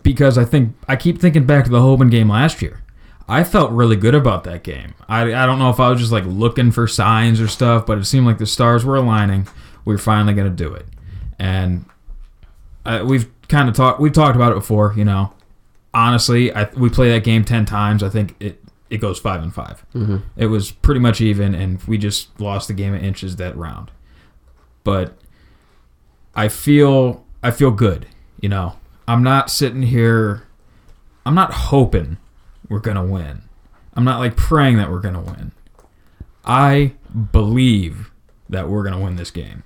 [0.03, 2.81] because I think I keep thinking back to the Hoban game last year.
[3.27, 4.93] I felt really good about that game.
[5.07, 7.97] I, I don't know if I was just like looking for signs or stuff, but
[7.97, 9.47] it seemed like the stars were aligning.
[9.85, 10.85] We were finally going to do it,
[11.41, 11.85] and
[12.85, 13.99] uh, we've kind of talked.
[13.99, 14.93] We've talked about it before.
[14.95, 15.33] You know,
[15.93, 18.03] honestly, I, we play that game ten times.
[18.03, 19.85] I think it it goes five and 5
[20.35, 23.89] It was pretty much even, and we just lost the game of inches that round.
[24.83, 25.17] But
[26.35, 28.05] I feel I feel good.
[28.39, 28.73] You know,
[29.07, 30.43] I'm not sitting here.
[31.25, 32.17] I'm not hoping
[32.69, 33.43] we're gonna win.
[33.95, 35.53] I'm not like praying that we're gonna win.
[36.45, 36.93] I
[37.31, 38.11] believe
[38.49, 39.63] that we're gonna win this game.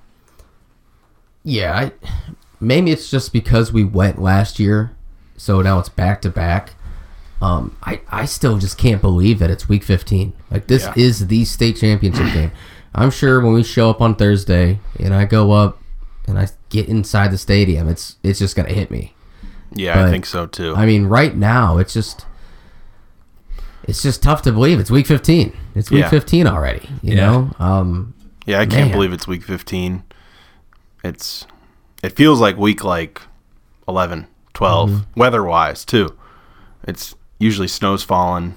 [1.45, 1.91] Yeah, I,
[2.59, 4.91] maybe it's just because we went last year,
[5.37, 6.73] so now it's back to back.
[7.41, 10.33] Um, I I still just can't believe that it's week 15.
[10.49, 10.93] Like this Yeah.
[10.95, 12.51] is the state championship game.
[12.95, 15.79] I'm sure when we show up on Thursday and I go up
[16.27, 19.13] and I get inside the stadium, it's it's just gonna hit me.
[19.73, 20.73] Yeah, I think so too.
[20.75, 22.25] I mean, right now it's just
[23.83, 25.53] it's just tough to believe it's week 15.
[25.75, 26.09] It's week Yeah.
[26.09, 26.89] 15 already.
[27.03, 27.25] You Yeah.
[27.27, 28.13] know, um,
[28.47, 28.91] yeah, I can't man.
[28.93, 30.01] believe it's week 15.
[31.05, 31.45] It's
[32.03, 33.21] it feels like week like
[33.87, 35.19] 11, 12 Mm-hmm.
[35.19, 36.17] weather-wise too.
[36.87, 38.55] It's usually snow's falling.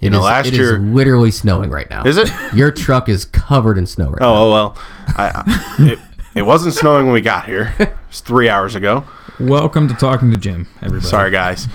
[0.00, 2.02] it know, is- last it is year- literally snowing right now.
[2.04, 2.28] Is it?
[2.54, 4.34] Your truck is covered in snow right now.
[4.34, 4.78] Oh, oh well.
[5.16, 5.98] I, I, it,
[6.34, 7.74] it wasn't snowing when we got here.
[7.78, 9.04] It was 3 hours ago.
[9.38, 11.06] Welcome to talking to Jim, everybody.
[11.08, 11.68] Sorry, guys.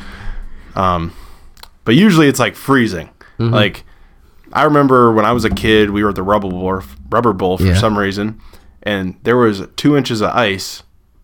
[0.75, 1.13] Um,
[1.85, 3.07] but usually it's like freezing.
[3.39, 3.53] Mm-hmm.
[3.53, 3.83] Like
[4.53, 7.57] I remember when I was a kid, we were at the Rubber Bowl, Rubber Bowl
[7.57, 7.75] for Yeah.
[7.75, 8.39] some reason,
[8.83, 10.83] and there was two inches of ice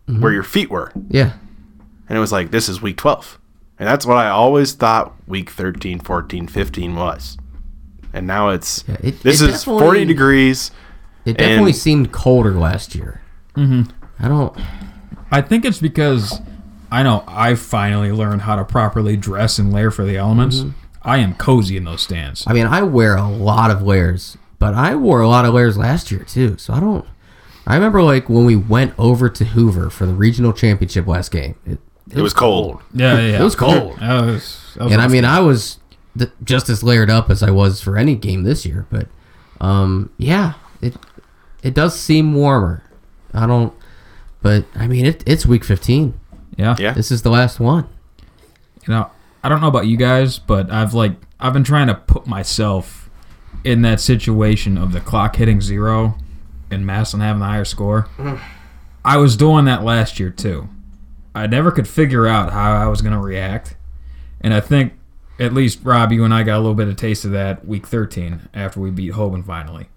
[0.10, 0.22] Mm-hmm.
[0.22, 1.34] where your feet were, Yeah.
[2.08, 3.38] and it was like this is week 12,
[3.78, 7.38] and that's what I always thought week 13, 14, 15 was,
[8.14, 10.72] and now it's Yeah, it- this it is 40 degrees.
[11.26, 13.20] It definitely And- seemed colder last year.
[13.58, 13.82] Mm-hmm.
[14.24, 14.58] I don't.
[15.30, 16.40] I think it's because
[16.90, 20.60] I know I finally learned how to properly dress and layer for the elements.
[20.62, 20.70] Mm-hmm.
[21.04, 22.46] I am cozy in those stands.
[22.48, 25.78] I mean, I wear a lot of layers, but I wore a lot of layers
[25.78, 26.58] last year too.
[26.58, 27.06] So I don't.
[27.68, 31.56] I remember like when we went over to Hoover for the regional championship last game.
[31.66, 32.82] It, It was cold.
[32.94, 33.42] Yeah, yeah, yeah.
[33.42, 34.00] It was cold.
[34.00, 35.80] That was- that was and I mean, I was
[36.18, 38.86] th- just as layered up as I was for any game this year.
[38.90, 39.08] But
[39.60, 40.96] um, yeah, it
[41.62, 42.84] it does seem warmer.
[43.34, 43.74] I don't.
[44.42, 46.18] But I mean, it, it's week 15.
[46.58, 46.92] yeah, Yeah.
[46.94, 47.88] This is the last one.
[48.88, 49.10] you know,
[49.44, 53.10] I don't know about you guys, but I've like I've been trying to put myself
[53.66, 56.18] in that situation of the clock hitting zero
[56.70, 58.08] and Massillon having the higher score.
[58.18, 58.40] Mm.
[59.06, 60.70] I was doing that last year too.
[61.34, 63.76] I never could figure out how I was going to react,
[64.42, 64.94] and I think
[65.40, 67.86] at least Rob, you and I got a little bit of taste of that week
[67.86, 69.90] 13 after we beat Hoban finally.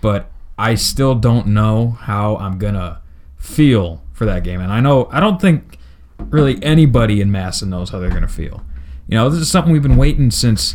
[0.00, 3.00] But I still don't know how I'm gonna
[3.36, 5.78] feel for that game, and I know I don't think
[6.18, 8.64] really anybody in Massa knows how they're going to feel.
[9.08, 10.74] You know, this is something we've been waiting since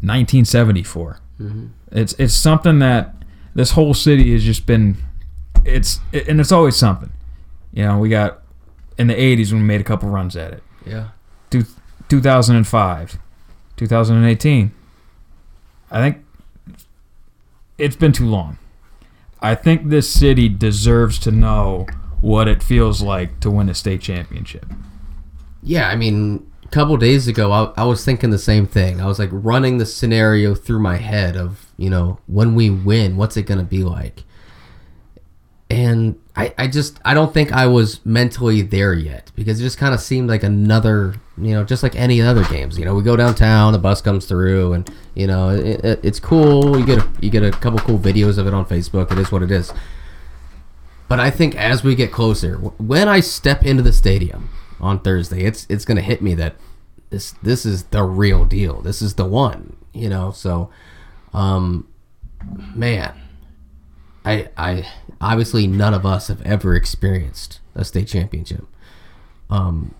[0.00, 1.20] 1974.
[1.40, 1.66] Mm-hmm.
[1.92, 3.14] It's it's something that
[3.58, 4.96] this whole city has just been.
[5.64, 7.10] It's and it's always something.
[7.72, 8.40] You know, we got
[8.96, 10.62] in the 80s when we made a couple runs at it.
[10.86, 11.08] Yeah.
[11.50, 11.64] Two,
[12.08, 13.18] 2005,
[13.76, 14.72] 2018.
[15.90, 16.24] I think
[17.78, 18.58] it's been too long.
[19.40, 21.86] I think this city deserves to know
[22.20, 24.66] what it feels like to win a state championship.
[25.64, 29.00] Yeah, I mean, couple days ago, I, I was thinking the same thing.
[29.00, 33.16] I was like running the scenario through my head of, you know, when we win,
[33.16, 34.24] what's it going to be like?
[35.70, 39.76] And I, I just, I don't think I was mentally there yet because it just
[39.76, 42.78] kind of seemed like another, you know, just like any other games.
[42.78, 46.20] You know, we go downtown, the bus comes through, and you know, it, it, it's
[46.20, 46.78] cool.
[46.78, 49.12] You get a, you get a couple cool videos of it on Facebook.
[49.12, 49.72] It is what it is.
[51.06, 54.48] But I think as we get closer, when I step into the stadium
[54.80, 56.56] on Thursday, it's it's gonna hit me that
[57.10, 58.80] this this is the real deal.
[58.80, 60.30] This is the one, you know.
[60.30, 60.70] So,
[61.32, 61.88] um,
[62.74, 63.14] man,
[64.24, 64.88] I I
[65.20, 68.66] obviously none of us have ever experienced a state championship.
[69.50, 69.94] Um,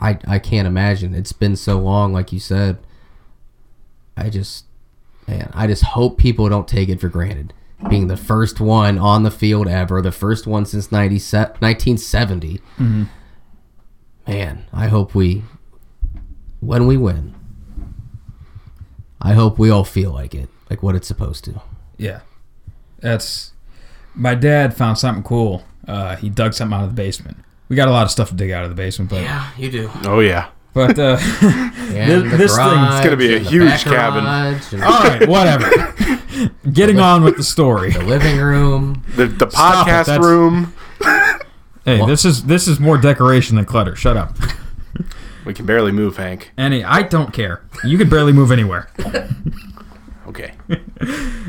[0.00, 1.14] I I can't imagine.
[1.14, 2.78] It's been so long, like you said.
[4.16, 4.66] I just,
[5.26, 7.54] man, I just hope people don't take it for granted.
[7.88, 12.60] Being the first one on the field ever, the first one since 90, 1970.
[14.26, 15.42] Man, I hope we,
[16.60, 17.34] when we win,
[19.20, 21.60] I hope we all feel like it, like what it's supposed to.
[21.96, 22.20] Yeah,
[23.00, 23.52] that's
[24.14, 25.64] my dad found something cool.
[25.86, 27.38] Uh, he dug something out of the basement.
[27.68, 29.70] We got a lot of stuff to dig out of the basement, but yeah, you
[29.70, 29.90] do.
[30.04, 30.50] Oh yeah.
[30.72, 31.16] but uh,
[31.92, 34.24] And the this thing's garage gonna be a huge cabin.
[34.24, 35.68] garage all right, whatever.
[36.72, 37.90] Getting on with the story.
[37.92, 39.04] The living room.
[39.16, 40.72] The the podcast room.
[41.84, 43.96] Hey, this is this is more decoration than clutter.
[43.96, 44.36] Shut up.
[45.44, 46.52] We can barely move, Hank.
[46.56, 47.62] Any, I don't care.
[47.82, 48.88] You could barely move anywhere.
[50.24, 50.54] Okay.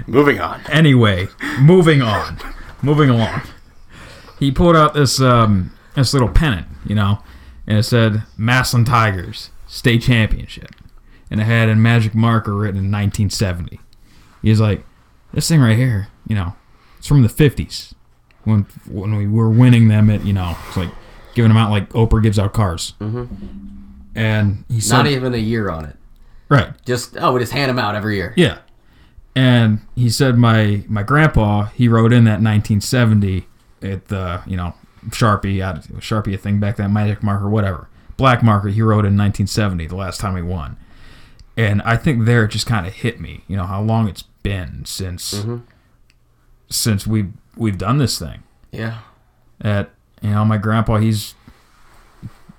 [0.07, 0.59] Moving on.
[0.69, 1.29] Anyway,
[1.61, 2.37] moving on,
[2.81, 3.43] moving along.
[4.39, 7.19] He pulled out this um this little pennant, you know,
[7.65, 10.71] and it said Massillon Tigers state championship,
[11.31, 13.79] and it had a magic marker written in 1970.
[14.41, 14.83] He's like,
[15.33, 16.55] this thing right here, you know,
[16.97, 17.93] it's from the 50s
[18.43, 20.91] when when we were winning them at you know it's like
[21.33, 22.93] giving them out like Oprah gives out cars.
[22.99, 23.25] Mm-hmm.
[24.15, 25.95] And he said, Not even a year on it.
[26.49, 28.33] right, Just oh, we just hand them out every year.
[28.37, 28.59] yeah.
[29.35, 33.47] And he said my my grandpa he wrote in that 1970
[33.81, 34.75] at the you know
[35.07, 35.57] Sharpie
[35.99, 39.95] Sharpie a thing back then magic marker whatever black marker he wrote in 1970 the
[39.95, 40.77] last time we won.
[41.57, 44.23] And I think there it just kind of hit me, you know how long it's
[44.43, 45.57] been since mm-hmm.
[46.69, 48.43] since we we've done this thing.
[48.71, 48.99] Yeah.
[49.61, 49.91] At
[50.21, 51.35] you know my grandpa he's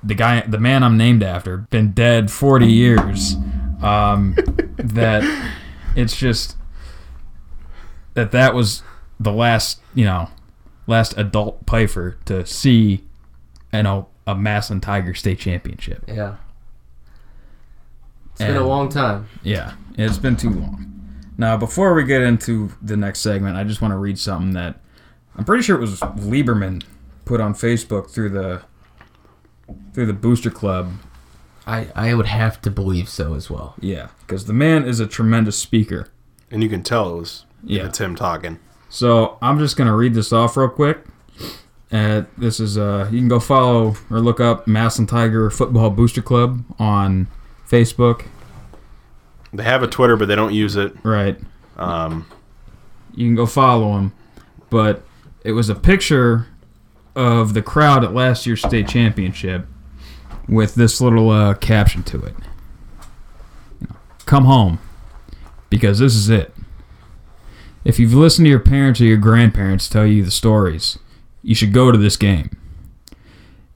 [0.02, 3.36] the guy the man I'm named after been dead 40 years.
[3.82, 4.36] Um,
[4.76, 5.52] that
[5.96, 6.56] it's just
[8.14, 8.82] that that was
[9.20, 10.28] the last you know
[10.86, 13.04] last adult Piper to see
[13.72, 16.04] you know a Massillon Tiger state championship.
[16.06, 16.36] Yeah.
[18.32, 19.28] It's been a long time.
[19.44, 20.90] Yeah, it's been too long.
[21.38, 24.80] Now, before we get into the next segment, I just want to read something that
[25.36, 26.82] I'm pretty sure it was Lieberman
[27.24, 28.62] put on Facebook through the
[29.92, 30.92] through the Booster Club
[31.66, 33.74] I, I would have to believe so as well.
[33.80, 36.08] Yeah, because the man is a tremendous speaker.
[36.50, 37.86] And you can tell it was Yeah.
[37.86, 38.58] it's him talking.
[38.90, 40.98] So I'm just gonna read this off real quick.
[41.90, 46.20] Uh, this is uh, you can go follow or look up Massillon Tiger Football Booster
[46.22, 47.28] Club on
[47.68, 48.26] Facebook.
[49.52, 50.92] They have a Twitter, but they don't use it.
[51.04, 51.38] Right,
[51.76, 52.26] Um,
[53.14, 54.12] you can go follow them.
[54.70, 55.04] But
[55.44, 56.46] it was a picture
[57.14, 59.66] of the crowd at last year's state championship
[60.48, 62.34] with this little uh, caption to it.
[64.26, 64.78] Come home
[65.70, 66.54] because this is it.
[67.84, 70.98] If you've listened to your parents or your grandparents tell you the stories,
[71.42, 72.56] you should go to this game.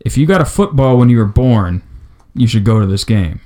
[0.01, 1.83] If you got a football when you were born,
[2.35, 3.41] you should go to this game.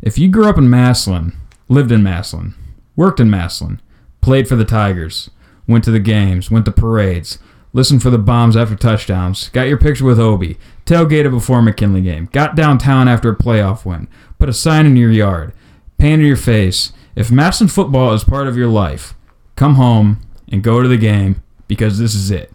[0.00, 1.36] If you grew up in Massillon,
[1.68, 2.54] lived in Massillon,
[2.96, 3.80] worked in Massillon,
[4.22, 5.30] played for the Tigers,
[5.68, 7.38] went to the games, went to parades,
[7.72, 12.28] listened for the bombs after touchdowns, got your picture with Obie, tailgated before McKinley game,
[12.32, 14.08] got downtown after a playoff win,
[14.38, 15.52] put a sign in your yard,
[15.98, 16.92] painted your face.
[17.14, 19.14] If Massillon football is part of your life,
[19.54, 22.50] come home and go to the game because this is it.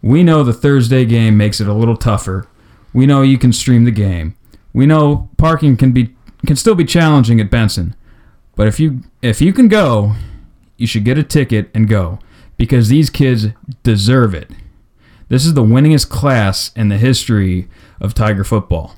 [0.00, 2.46] We know the Thursday game makes it a little tougher.
[2.92, 4.36] We know you can stream the game.
[4.72, 6.14] We know parking can be
[6.46, 7.96] can still be challenging at Benson.
[8.54, 10.14] But if you if you can go,
[10.76, 12.18] you should get a ticket and go
[12.56, 13.48] because these kids
[13.82, 14.50] deserve it.
[15.28, 17.68] This is the winningest class in the history
[18.00, 18.94] of Tiger football.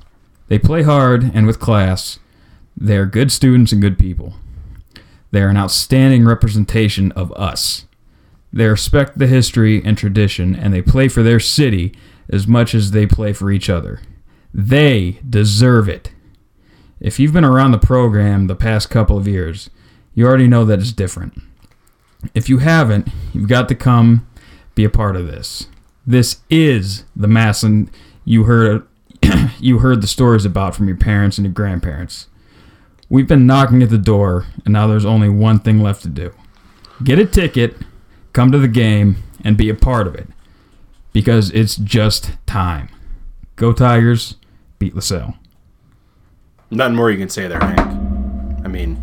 [0.47, 2.19] They play hard and with class.
[2.75, 4.33] They are good students and good people.
[5.31, 7.85] They are an outstanding representation of us.
[8.53, 11.93] They respect the history and tradition and they play for their city
[12.29, 14.01] as much as they play for each other.
[14.53, 16.11] They deserve it.
[16.99, 19.69] If you've been around the program the past couple of years,
[20.13, 21.41] you already know that it's different.
[22.33, 24.27] If you haven't, you've got to come
[24.75, 25.67] be a part of this.
[26.05, 27.89] This is the Massillon
[28.25, 28.85] you heard
[29.59, 32.27] you heard the stories about from your parents and your grandparents.
[33.09, 36.33] We've been knocking at the door, and now there's only one thing left to do.
[37.03, 37.77] Get a ticket,
[38.33, 40.27] come to the game, and be a part of it.
[41.13, 42.89] Because it's just time.
[43.55, 44.35] Go Tigers,
[44.77, 45.35] beat LaSalle.
[46.69, 47.79] nothing more you can say there, Hank.
[48.63, 49.01] I mean,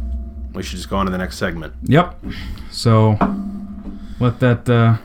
[0.53, 1.73] we should just go on to the next segment.
[1.85, 2.23] Yep.
[2.75, 3.17] So
[4.21, 4.97] let that uh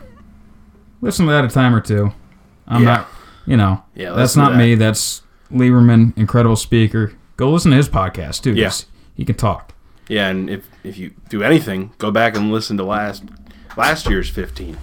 [1.00, 2.12] listen to that a time or two.
[2.66, 2.88] I'm Yeah.
[2.94, 3.08] not
[3.46, 4.58] you know Yeah, that's not that.
[4.58, 7.12] me, that's Lieberman, incredible speaker.
[7.36, 8.52] Go listen to his podcast too.
[8.54, 8.72] Yeah.
[9.14, 9.72] He can talk.
[10.08, 13.22] Yeah, and if if you do anything, go back and listen to last
[13.76, 14.76] last year's 15.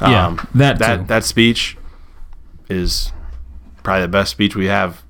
[0.00, 1.04] Yeah, that Um, that too.
[1.08, 1.76] that speech
[2.68, 3.12] is
[3.82, 5.02] probably the best speech we have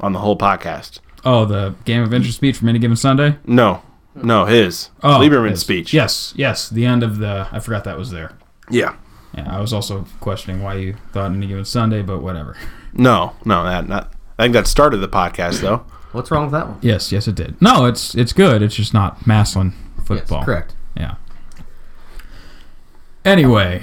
[0.00, 0.98] on the whole podcast.
[1.24, 3.38] Oh, the game of interest speech from any given Sunday?
[3.46, 3.82] No,
[4.14, 5.60] no, his Oh Lieberman's yes.
[5.60, 5.92] speech.
[5.94, 6.68] Yes, yes.
[6.68, 8.32] The end of the I forgot that was there.
[8.70, 8.96] Yeah.
[9.36, 12.56] Yeah, I was also questioning why you thought any given Sunday, but whatever.
[12.92, 14.12] No, no, that not.
[14.38, 15.84] I think that started the podcast though.
[16.12, 16.78] What's wrong with that one?
[16.80, 17.60] Yes, yes it did.
[17.60, 18.62] No, it's it's good.
[18.62, 20.38] It's just not Massillon football.
[20.38, 20.74] Yes, correct.
[20.96, 21.16] Yeah.
[23.24, 23.82] Anyway,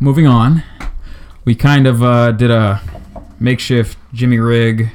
[0.00, 0.62] moving on.
[1.44, 2.82] We kind of uh, did a
[3.38, 4.90] makeshift Jimmy Rig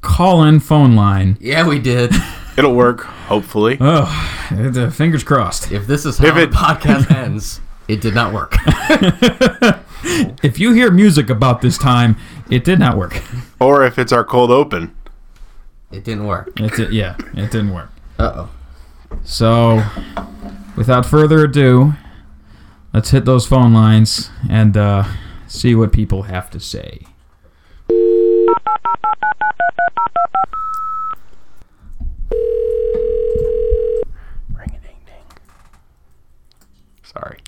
[0.00, 1.36] call-in phone line.
[1.40, 2.12] Yeah, we did.
[2.56, 3.76] It'll work, hopefully.
[3.80, 4.06] Oh,
[4.50, 5.72] the fingers crossed.
[5.72, 8.54] if this is how If it- the podcast ends, it did not work.
[10.42, 12.16] If you hear music about this time,
[12.50, 13.22] it did not work.
[13.58, 14.94] Or if it's our cold open.
[15.90, 16.52] It didn't work.
[16.60, 17.88] It did, yeah, it didn't work.
[18.18, 18.50] Uh oh.
[19.24, 19.82] So,
[20.76, 21.94] without further ado,
[22.92, 25.04] let's hit those phone lines and uh,
[25.46, 27.00] see what people have to say.
[34.54, 35.24] Ring a ding ding.
[37.14, 37.38] Sorry.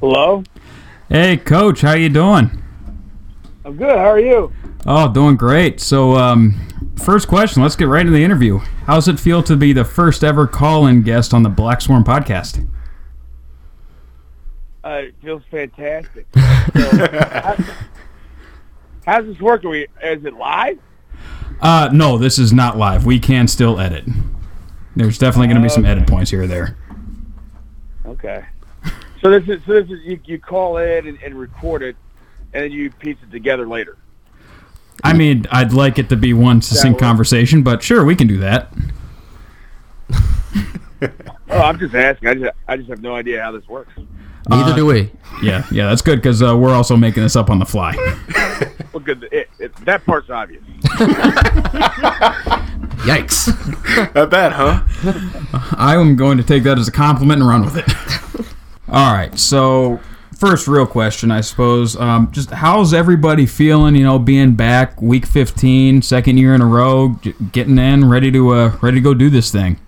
[0.00, 0.42] Hello?
[1.10, 2.62] Hey, Coach, how you doing?
[3.64, 3.96] I'm good.
[3.96, 4.52] How are you?
[4.86, 5.80] Oh, doing great.
[5.80, 6.54] So, um,
[6.96, 7.62] first question.
[7.62, 8.58] Let's get right into the interview.
[8.86, 12.66] How's it feel to be the first ever call-in guest on the Black Swarm podcast?
[14.82, 16.26] Uh, it feels fantastic.
[16.76, 17.56] So, how,
[19.06, 19.64] how's this work?
[19.64, 20.78] Are we, is it live?
[21.60, 23.06] Uh, no, this is not live.
[23.06, 24.04] We can still edit.
[24.96, 26.76] There's definitely going to be some oh, edit points here or there.
[28.06, 28.44] Okay.
[29.20, 31.96] So this is so this is you, you call in and, and record it,
[32.52, 33.98] and then you piece it together later.
[35.04, 38.38] I mean, I'd like it to be one succinct conversation, but sure, we can do
[38.38, 38.72] that.
[41.48, 42.28] Oh, I'm just asking.
[42.28, 43.92] I just I just have no idea how this works.
[44.48, 45.10] Neither do we.
[45.42, 47.94] Yeah, yeah, that's good because uh, we're also making this up on the fly.
[48.92, 49.28] Well, good.
[49.30, 50.62] It, it, that part's obvious.
[53.04, 54.14] Yikes.
[54.14, 54.82] Not bad, huh?
[55.76, 57.86] I am going to take that as a compliment and run with it.
[58.88, 60.00] All right, so
[60.34, 61.94] first real question, I suppose.
[61.96, 63.96] Um, just how's everybody feeling?
[63.96, 67.08] You know, being back week 15, second year in a row,
[67.52, 69.78] getting in, ready to uh, ready to go do this thing.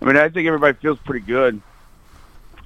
[0.00, 1.60] I mean, I think everybody feels pretty good.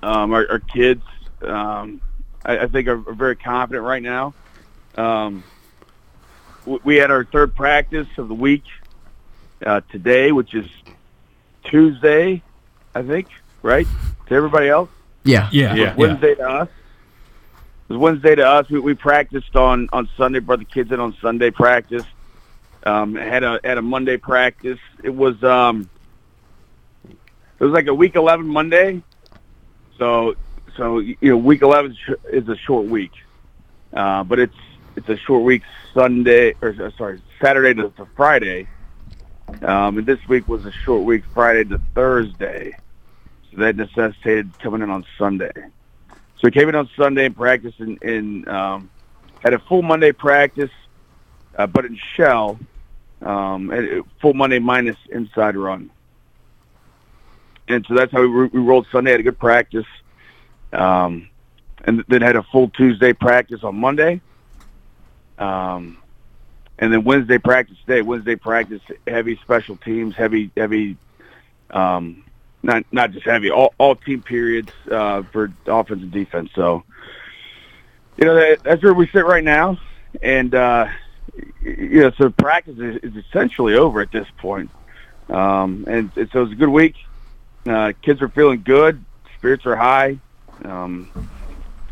[0.03, 1.03] Um, our, our kids,
[1.43, 2.01] um,
[2.45, 4.35] I, I think, are, are very confident right now.
[4.97, 5.45] Um,
[6.61, 8.65] w- we had our third practice of the week
[9.65, 10.67] uh, today, which is
[11.65, 12.43] Tuesday,
[12.95, 13.29] I think,
[13.63, 13.87] right?
[14.27, 14.91] To everybody else,
[15.25, 15.49] Yeah.
[15.53, 15.95] Yeah, Yeah.
[15.97, 16.69] Wednesday to us.
[17.89, 18.69] It was Wednesday to us.
[18.71, 20.39] We, we practiced on on Sunday.
[20.39, 22.05] Brought the kids in on Sunday practice.
[22.85, 24.79] Um, had a had a Monday practice.
[25.05, 25.91] It was um,
[27.05, 29.03] it was like a week eleven Monday.
[30.03, 30.35] So
[30.77, 31.97] so you know week eleven
[32.33, 33.13] is a short week,
[33.95, 34.57] uh, but it's
[34.97, 35.63] it's a short week
[35.95, 38.67] Sunday or uh, sorry Saturday to, to Friday.
[39.63, 42.77] Um, and this week was a short week Friday to Thursday.
[43.53, 45.53] So that necessitated coming in on Sunday.
[45.55, 48.91] So we came in on Sunday and practiced and, and um,
[49.39, 50.73] had a full Monday practice,
[51.57, 52.59] uh, but in shell,
[53.21, 55.91] um, and full Monday minus inside run.
[57.69, 59.13] And so that's how we, we rolled Sunday.
[59.13, 59.87] Had a good practice,
[60.73, 61.29] um,
[61.85, 64.21] and then had a full Tuesday practice on Monday.
[65.39, 65.99] Um,
[66.79, 68.03] and then Wednesday practice today.
[68.03, 70.97] Wednesday practice heavy special teams, heavy heavy
[71.71, 72.25] um,
[72.63, 76.51] not not just heavy, all, all team periods uh, for offense and defense.
[76.55, 76.85] So,
[78.17, 79.79] you know, that, that's where we sit right now,
[80.23, 80.87] and uh,
[81.61, 84.71] you know, so practice is, is essentially over at this point.
[85.29, 86.95] Um, and, and so it was a good week.
[87.67, 89.05] Uh, kids are feeling good,
[89.37, 90.19] spirits are high.
[90.65, 91.11] Um,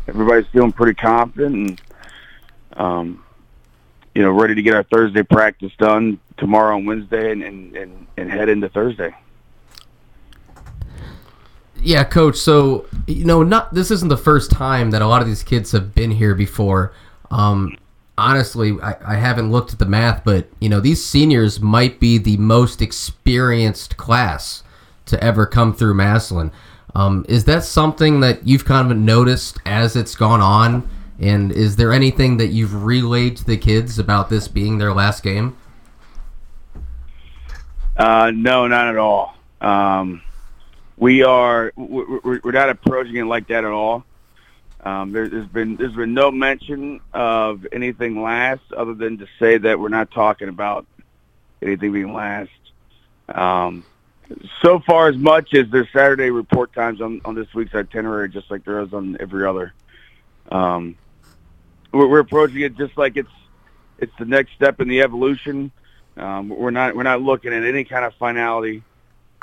[0.07, 1.81] everybody's feeling pretty confident, and
[2.73, 3.23] um,
[4.13, 8.07] you know, ready to get our Thursday practice done tomorrow and Wednesday, and and, and,
[8.17, 9.15] and head into Thursday.
[11.81, 12.35] Yeah, coach.
[12.35, 15.71] So you know, not this isn't the first time that a lot of these kids
[15.71, 16.93] have been here before.
[17.31, 17.77] Um,
[18.17, 22.17] honestly, I, I haven't looked at the math, but you know, these seniors might be
[22.17, 24.63] the most experienced class
[25.11, 26.51] to ever come through Massillon.
[26.95, 30.89] Um, is that something that you've kind of noticed as it's gone on?
[31.19, 35.23] And is there anything that you've relayed to the kids about this being their last
[35.23, 35.55] game?
[37.95, 39.35] Uh, no, not at all.
[39.61, 40.23] Um,
[40.97, 44.03] we are we're, not approaching it like that at all.
[44.83, 49.59] Um, there, there's been there's been no mention of anything last, other than to say
[49.59, 50.87] that we're not talking about
[51.61, 52.49] anything being last.
[53.29, 53.85] Um,
[54.61, 58.49] so far, as much as there's Saturday report times on, on this week's itinerary, just
[58.51, 59.73] like there is on every other.
[60.51, 60.95] Um,
[61.91, 63.29] we're, we're approaching it just like it's
[63.97, 65.71] it's the next step in the evolution.
[66.17, 68.83] Um, we're not we're not looking at any kind of finality.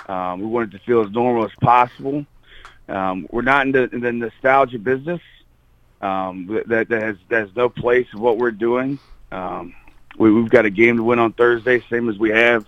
[0.09, 2.26] Um, we want it to feel as normal as possible.
[2.89, 5.20] Um, we're not in the, in the nostalgia business.
[6.01, 8.99] Um, that, that has that has no place in what we're doing.
[9.32, 9.74] Um,
[10.16, 12.64] we, we've got a game to win on Thursday, same as we have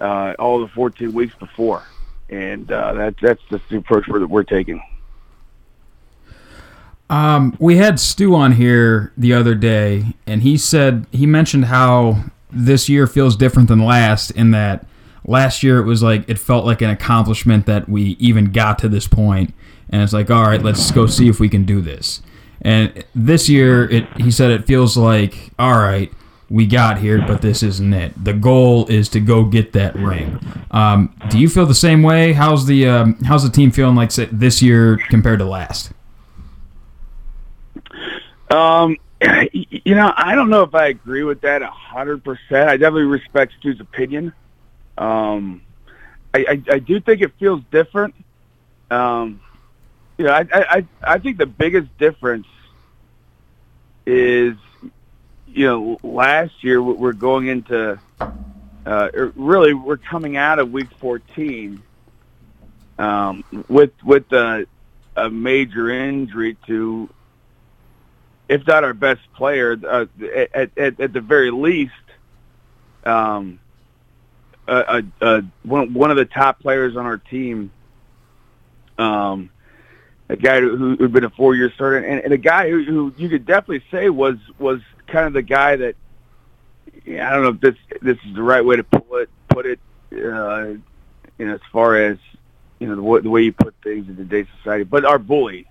[0.00, 1.82] uh, all the 14 weeks before,
[2.28, 4.82] and uh, that, that's the approach we're, that we're taking.
[7.10, 12.24] Um, we had Stu on here the other day, and he said he mentioned how
[12.52, 14.30] this year feels different than last.
[14.30, 14.86] In that
[15.24, 18.88] last year it was like it felt like an accomplishment that we even got to
[18.88, 19.52] this point,
[19.88, 22.22] and it's like, all right, let's go see if we can do this.
[22.62, 26.12] And this year, it he said it feels like, all right,
[26.50, 28.24] we got here, but this isn't it.
[28.24, 30.40] The goal is to go get that ring.
[30.72, 32.32] Um, do you feel the same way?
[32.32, 35.92] How's the um, how's the team feeling like say, this year compared to last?
[38.50, 42.68] Um, you know, I don't know if I agree with that hundred percent.
[42.68, 44.32] I definitely respect Stu's opinion.
[44.98, 45.62] Um,
[46.34, 48.14] I, I, I do think it feels different.
[48.90, 49.40] Um,
[50.18, 52.48] you know, I, I I think the biggest difference
[54.04, 54.56] is,
[55.52, 57.98] you know, last year we're going into,
[58.86, 61.82] uh, really we're coming out of week 14,
[62.98, 64.66] um, with, with a,
[65.16, 67.08] a major injury to
[68.50, 71.92] if not our best player, uh, at, at, at the very least,
[73.04, 73.60] um,
[74.66, 77.70] uh, uh, one, one of the top players on our team,
[78.98, 79.50] um,
[80.28, 83.28] a guy who had been a four-year starter, and, and a guy who, who you
[83.28, 84.80] could definitely say was was
[85.10, 85.96] kind of the guy that
[87.04, 89.80] yeah, I don't know if this this is the right way to put put it,
[90.12, 90.16] uh,
[91.38, 92.18] you know, as far as
[92.78, 95.66] you know the, way- the way you put things in today's society, but our bully.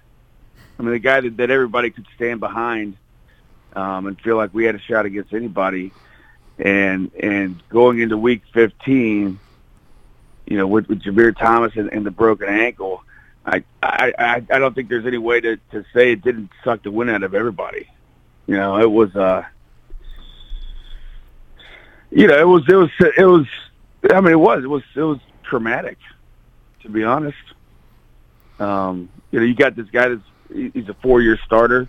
[0.78, 2.96] I mean, the guy that, that everybody could stand behind
[3.74, 5.92] um, and feel like we had a shot against anybody.
[6.58, 9.40] And and going into week 15,
[10.46, 13.04] you know, with, with Jameer Thomas and, and the broken ankle,
[13.46, 16.92] I I I don't think there's any way to to say it didn't suck the
[16.92, 17.90] wind out of everybody.
[18.50, 19.46] You know, it was uh,
[22.10, 23.46] you know, it was it was it was.
[24.12, 26.00] I mean, it was it was it was traumatic,
[26.82, 27.38] to be honest.
[28.60, 30.24] Um, you know, you got this guy that's
[30.74, 31.88] he's a four year starter.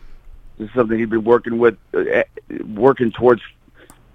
[0.59, 2.25] This is something he'd been working with, uh, eh,
[2.67, 3.41] working towards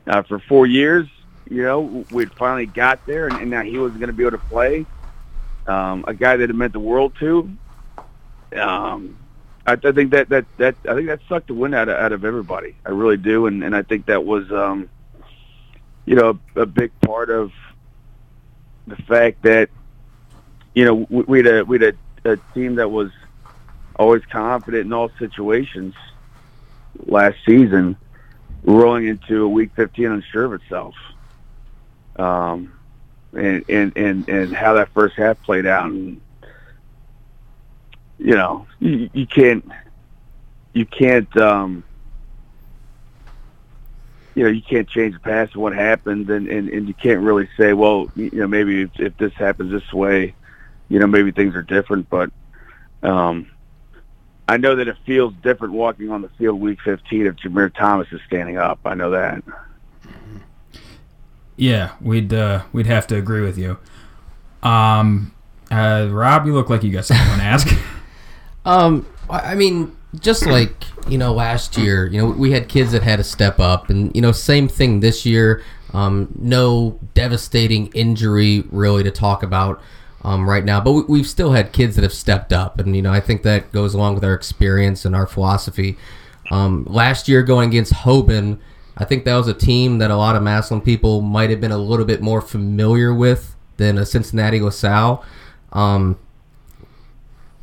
[0.06, 1.08] uh, for four years.
[1.50, 4.38] You know, we'd finally got there, and, and now he wasn't going to be able
[4.38, 4.86] to play.
[5.66, 7.50] Um, a guy that it meant the world to.
[8.56, 9.18] Um,
[9.66, 12.11] I, I think that, that that I think that sucked the wind out of, out
[12.11, 12.76] of everybody.
[12.86, 14.89] I really do, and, and I think that was, um,
[16.05, 17.51] you know, a, a big part of
[18.88, 19.70] the fact that,
[20.76, 23.11] you know, we, had a we had a, a team that was
[23.95, 25.95] always confident in all situations
[27.05, 27.97] last season,
[28.63, 30.95] rolling into a week 15 unsure of itself.
[32.18, 32.72] Um,
[33.34, 35.86] and, and, and, and how that first half played out.
[35.86, 36.22] And,
[38.18, 39.70] you know, you, you can't,
[40.74, 41.84] you can't, um,
[44.36, 47.22] you know, you can't change the past and what happened, and, and, and you can't
[47.22, 50.36] really say, well, you know, maybe if, if this happens this way,
[50.89, 52.09] you know, maybe things are different.
[52.09, 52.32] But
[53.01, 53.49] um,
[54.47, 58.07] I know that it feels different walking on the field week 15 if Jameer Thomas
[58.11, 58.80] is standing up.
[58.86, 59.43] I know that.
[61.55, 63.78] Yeah, we'd uh, we'd have to agree with you.
[64.61, 65.34] Um,
[65.72, 67.68] uh, Rob, you look like you got something to ask.
[68.66, 73.03] Um, I mean, just like you know, last year, you know, we had kids that
[73.03, 75.63] had to step up, and you know, same thing this year.
[75.93, 79.82] Um, no devastating injury really to talk about
[80.24, 83.01] um, right now, but we, we've still had kids that have stepped up, and you
[83.01, 85.97] know, I think that goes along with our experience and our philosophy.
[86.51, 88.59] Um, last year, going against Hoban,
[88.97, 91.72] I think that was a team that a lot of Massillon people might have been
[91.72, 95.24] a little bit more familiar with than a Cincinnati LaSalle.
[95.74, 96.18] Um,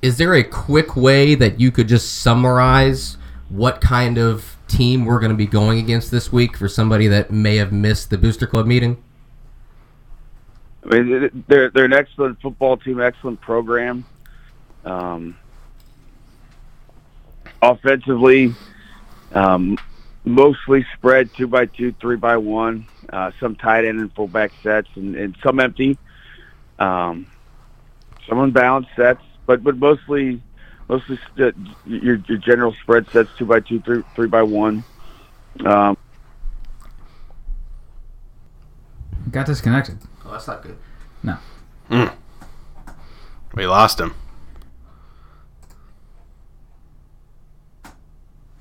[0.03, 3.17] is there a quick way that you could just summarize
[3.49, 7.31] what kind of team we're going to be going against this week for somebody that
[7.31, 9.03] may have missed the Booster Club meeting?
[10.85, 14.05] I mean, they're they're an excellent football team, excellent program.
[14.85, 15.37] Um,
[17.61, 18.53] offensively,
[19.33, 19.79] um,
[20.25, 24.89] mostly spread two by two, three by one, uh, some tight end and fullback sets,
[24.97, 25.97] and, and some empty,
[26.81, 27.29] um,
[28.29, 30.43] some unbalanced sets, but but mostly
[30.89, 31.55] mostly st-
[31.87, 34.85] your your general spread sets two by two, three three by one.
[35.65, 35.97] Um,
[39.31, 39.99] got disconnected.
[40.25, 40.79] Oh, that's not good.
[41.23, 41.39] No.
[43.55, 44.15] We lost him.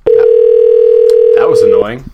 [0.04, 2.04] That was annoying.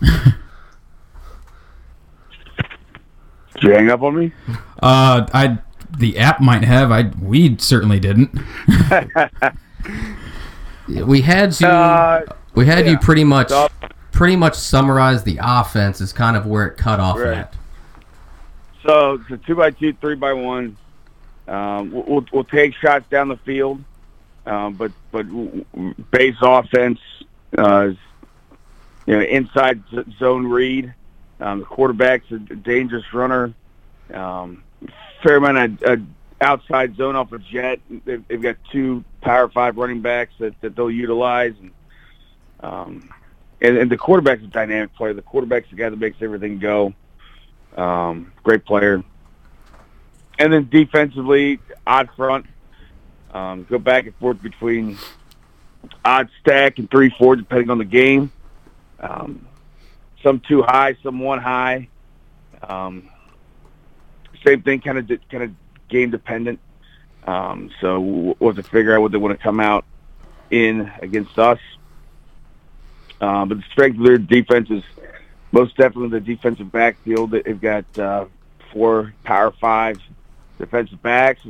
[3.54, 4.32] did you hang up on me?
[4.80, 5.58] Uh, I
[5.98, 6.90] the app might have.
[6.90, 8.30] I we certainly didn't.
[10.88, 11.66] We had you.
[11.66, 12.24] Uh,
[12.54, 13.68] we had you pretty much So-
[14.10, 17.36] pretty much summarize the offense is kind of where it cut off Right.
[17.38, 17.54] at.
[18.86, 20.76] So it's a two by two, three by one.
[21.46, 23.84] Um, we'll, we'll, we'll take shots down the field,
[24.46, 27.00] um, but but w- w- base offense,
[27.58, 27.90] uh,
[29.06, 29.82] you know, inside
[30.18, 30.94] zone read.
[31.40, 33.52] Um, the quarterback's a dangerous runner.
[34.12, 34.62] Um,
[35.22, 36.02] fair amount of uh,
[36.40, 37.80] outside zone off of jet.
[38.04, 41.70] They've, they've got two power five running backs that, that they'll utilize, and,
[42.60, 43.10] um,
[43.60, 45.14] and and the quarterback's a dynamic player.
[45.14, 46.94] The quarterback's the guy that makes everything go.
[47.76, 49.02] Um, great player.
[50.38, 52.46] And then defensively, odd front.
[53.32, 54.96] Um, go back and forth between
[56.04, 58.30] odd stack and three four, depending on the game.
[59.00, 59.46] Um,
[60.22, 61.88] some two high, some one high.
[62.62, 63.08] Um,
[64.44, 65.50] same thing, kind of kind of
[65.88, 66.60] game dependent.
[67.26, 69.84] Um, so we'll have to figure out what they want to come out
[70.50, 71.58] in against us.
[73.20, 74.82] Uh, but the strength of their defense is
[75.52, 77.32] most definitely the defensive backfield.
[77.32, 78.26] They've got uh,
[78.72, 80.00] four power five
[80.58, 81.40] defensive backs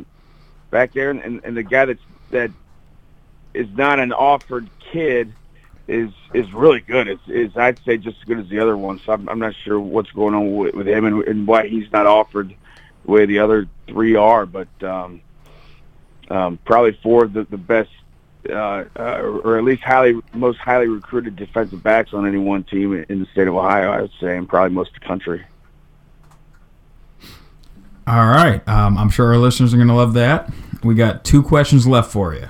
[0.70, 2.50] back there, and, and the guy that's that
[3.54, 5.32] is not an offered kid
[5.86, 7.08] is is really good.
[7.08, 9.00] Is is I'd say just as good as the other one.
[9.04, 11.90] So I'm, I'm not sure what's going on with, with him and, and why he's
[11.92, 12.54] not offered
[13.08, 15.20] way the other three are, but um,
[16.30, 17.90] um, probably four of the, the best
[18.48, 23.04] uh, uh, or at least highly most highly recruited defensive backs on any one team
[23.08, 25.44] in the state of Ohio, I would say, and probably most of the country.
[28.06, 28.66] All right.
[28.66, 30.50] Um, I'm sure our listeners are going to love that.
[30.82, 32.48] We got two questions left for you.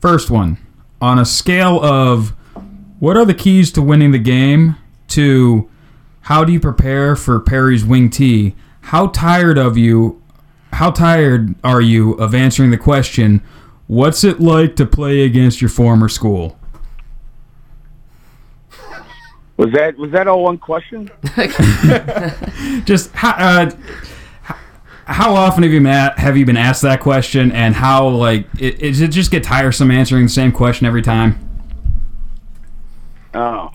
[0.00, 0.58] First one
[1.00, 2.30] on a scale of
[3.00, 4.76] what are the keys to winning the game
[5.08, 5.68] to
[6.22, 8.54] how do you prepare for Perry's wing tee?
[8.82, 10.22] How tired of you?
[10.72, 13.42] How tired are you of answering the question?
[13.86, 16.56] What's it like to play against your former school?
[19.56, 21.10] Was that was that all one question?
[22.86, 23.70] Just how, uh,
[25.04, 28.78] how often have you ma- have you been asked that question, and how like it,
[28.78, 31.38] does it just get tiresome answering the same question every time?
[33.34, 33.70] Oh,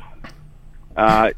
[0.95, 1.31] uh,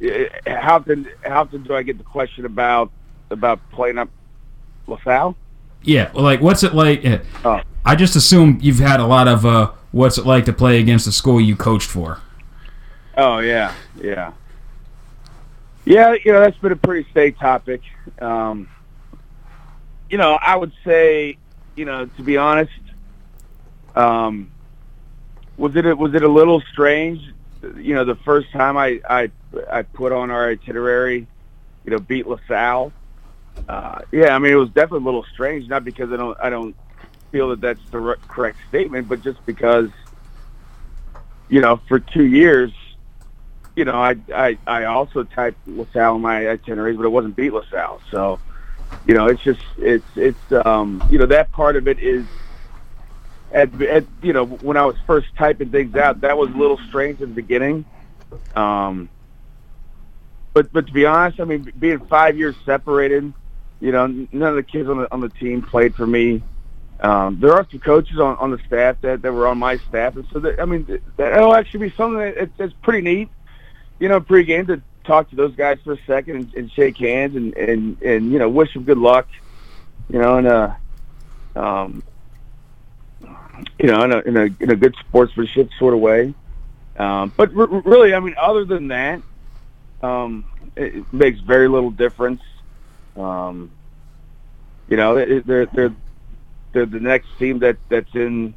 [0.46, 2.92] how often how often do I get the question about
[3.30, 4.10] about playing up
[4.88, 5.36] LaSalle?
[5.84, 7.06] Yeah, well, like what's it like?
[7.06, 7.62] uh, Oh.
[7.86, 11.06] I just assume you've had a lot of uh, what's it like to play against
[11.06, 12.20] the school you coached for.
[13.16, 14.34] Oh yeah, yeah,
[15.86, 16.14] yeah.
[16.24, 17.82] You know that's been a pretty state topic.
[18.20, 18.68] Um,
[20.10, 21.38] you know, I would say,
[21.76, 22.72] you know, to be honest,
[23.96, 24.52] um,
[25.58, 27.22] was it a, was it a little strange?
[27.76, 29.32] You know, the first time I I
[29.72, 31.26] I put on our itinerary,
[31.86, 32.92] you know, beat LaSalle.
[33.68, 35.68] Uh, yeah, I mean, it was definitely a little strange.
[35.68, 36.76] Not because I don't I don't
[37.32, 39.90] feel that that's the re- correct statement, but just because,
[41.50, 42.72] you know, for two years,
[43.76, 47.54] you know, I I, I also typed LaSalle in my itineraries, but it wasn't beat
[47.54, 48.02] LaSalle.
[48.12, 48.40] So,
[49.06, 52.28] you know, it's just it's it's um you know that part of it is.
[53.52, 56.80] At, at you know when I was first typing things out, that was a little
[56.90, 57.86] strange in the beginning.
[58.56, 59.10] Um,
[60.54, 63.34] but but to be honest, I mean, being five years separated,
[63.80, 66.42] you know, none of the kids on the on the team played for me.
[67.00, 70.16] Um, there are some coaches on, on the staff that, that were on my staff,
[70.16, 73.30] and so that, I mean that, that'll actually be something that it's, it's pretty neat,
[74.00, 77.36] you know, pregame to talk to those guys for a second and, and shake hands
[77.36, 79.28] and, and and you know wish them good luck,
[80.10, 80.78] you know, in a
[81.56, 82.04] um,
[83.80, 86.34] you know in a in a in a good sportsmanship sort of way.
[86.98, 89.22] Um, but r- really, I mean, other than that,
[90.02, 92.42] um, it, it makes very little difference.
[93.18, 93.72] Um,
[94.90, 95.94] you know, they're they're
[96.74, 98.54] they're the next team that that's in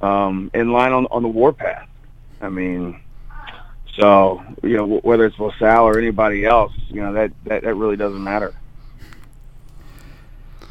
[0.00, 1.88] um, in line on on the warpath.
[2.40, 3.00] I mean,
[3.98, 7.96] so you know whether it's LaSalle or anybody else, you know that that, that really
[7.96, 8.54] doesn't matter.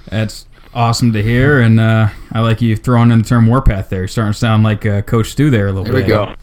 [0.09, 3.99] That's awesome to hear, and uh, I like you throwing in the term warpath there.
[3.99, 6.07] You're starting to sound like uh, Coach Stu there a little There we bit.
[6.07, 6.35] go.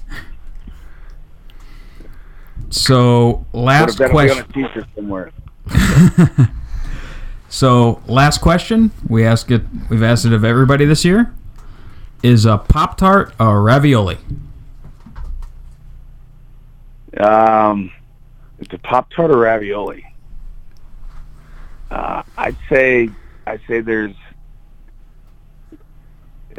[2.70, 4.84] So last that'll be on question.
[4.94, 5.32] somewhere?
[7.48, 8.90] So last question.
[9.08, 9.62] We ask it.
[9.88, 11.32] We've asked it of everybody this year.
[12.22, 14.18] Is a pop tart a ravioli?
[17.18, 17.90] Um,
[18.58, 20.04] it's a pop tart or ravioli.
[21.90, 23.08] Uh, I'd say
[23.46, 24.14] I'd say there's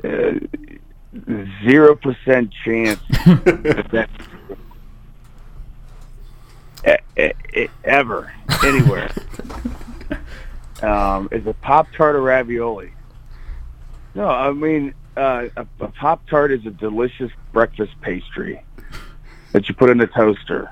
[0.04, 0.40] uh,
[1.64, 4.12] zero percent chance that that's
[7.84, 8.32] ever
[8.64, 9.12] anywhere.
[10.82, 12.91] um, is a pop tart or ravioli?
[14.15, 18.63] No, I mean uh, a, a pop tart is a delicious breakfast pastry
[19.51, 20.71] that you put in the toaster,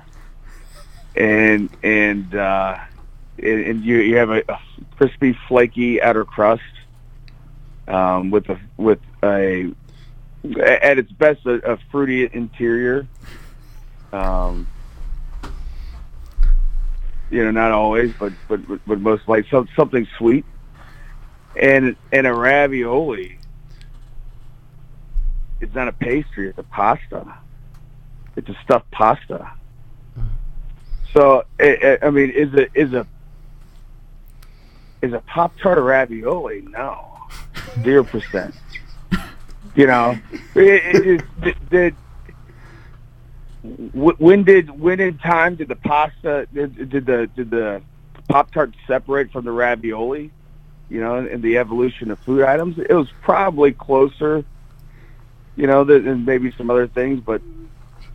[1.15, 2.77] and and uh,
[3.37, 4.59] and, and you you have a, a
[4.97, 6.61] crispy, flaky outer crust
[7.87, 9.73] um, with a with a
[10.61, 13.07] at its best a, a fruity interior.
[14.13, 14.67] Um,
[17.29, 20.45] you know, not always, but but but most like some, something sweet,
[21.55, 23.39] and and a ravioli.
[25.59, 27.37] It's not a pastry; it's a pasta
[28.37, 29.51] it's a stuffed pasta.
[30.17, 30.27] Mm-hmm.
[31.13, 33.05] So, I, I mean, is a is a
[35.01, 36.61] is a pop tart a ravioli?
[36.61, 37.17] No,
[37.83, 38.55] zero percent.
[39.75, 40.17] You know,
[40.55, 41.95] it, it, it, did
[43.63, 47.81] when did when in time did the pasta did, did the did the
[48.27, 50.31] pop tart separate from the ravioli?
[50.89, 54.45] You know, in the evolution of food items, it was probably closer.
[55.55, 57.41] You know, than maybe some other things, but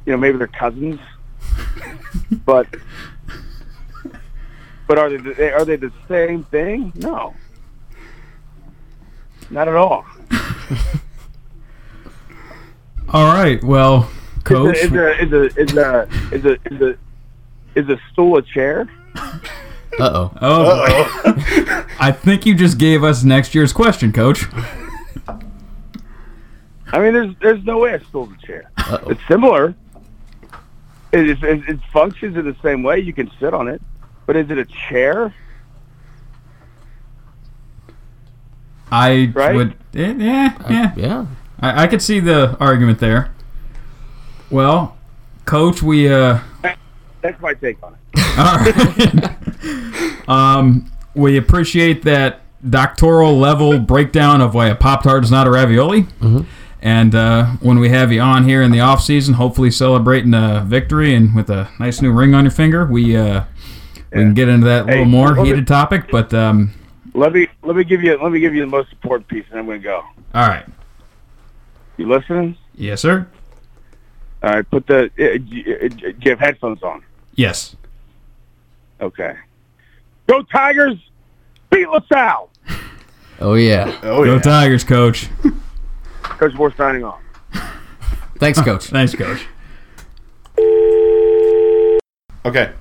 [0.07, 1.01] you know, maybe they're cousins,
[2.45, 2.68] but
[4.86, 6.93] but are they are they the same thing?
[6.95, 7.34] No,
[9.51, 10.07] not at all.
[13.09, 13.62] All right.
[13.62, 14.09] Well,
[14.45, 14.76] Coach.
[14.78, 16.99] Is a is a is a is a is a
[17.74, 18.88] is a stool a chair?
[19.16, 19.30] Uh
[20.01, 20.32] oh.
[20.40, 24.47] Oh, I think you just gave us next year's question, Coach.
[26.95, 28.70] I mean, there's there's no way a stool's a chair.
[28.78, 29.11] Uh-oh.
[29.11, 29.74] It's similar.
[31.12, 32.99] It, it, it, it functions in the same way.
[33.01, 33.80] You can sit on it,
[34.26, 35.34] but is it a chair?
[38.90, 39.55] I Right?
[39.55, 39.74] would.
[39.95, 40.93] eh, Yeah, yeah.
[40.97, 41.26] Yeah.
[41.61, 43.32] I, I could see the argument there.
[44.53, 44.97] Well,
[45.47, 46.39] Coach, we uh.
[47.23, 47.99] That's my take on it.
[48.39, 50.29] All right.
[50.29, 55.51] um, we appreciate that doctoral level breakdown of why a Pop Tart is not a
[55.51, 56.07] ravioli.
[56.85, 60.65] And uh, when we have you on here in the off season, hopefully celebrating a
[60.67, 63.45] victory and with a nice new ring on your finger, we uh,
[64.13, 66.11] we can get into that a little more let me- heated topic.
[66.11, 66.73] But um,
[67.15, 69.61] Let me let me give you let me give you the most important piece, and
[69.61, 70.03] I'm going to go.
[70.35, 70.67] all right,
[71.99, 72.57] You listening?
[72.75, 73.29] yes, sir.
[74.43, 74.68] All right.
[74.70, 75.05] Put the.
[75.05, 77.03] Uh, do you uh, do you have headphones on?
[77.34, 77.76] Yes.
[79.01, 79.36] Okay.
[80.28, 80.97] Go Tigers!
[81.70, 82.51] Beat LaSalle.
[83.40, 83.99] Oh yeah.
[84.05, 85.28] Oh Go Tigers, coach.
[86.22, 87.20] Coach Moore signing off.
[88.36, 88.84] Thanks, coach.
[88.88, 89.47] Thanks, coach.
[92.45, 92.72] Okay.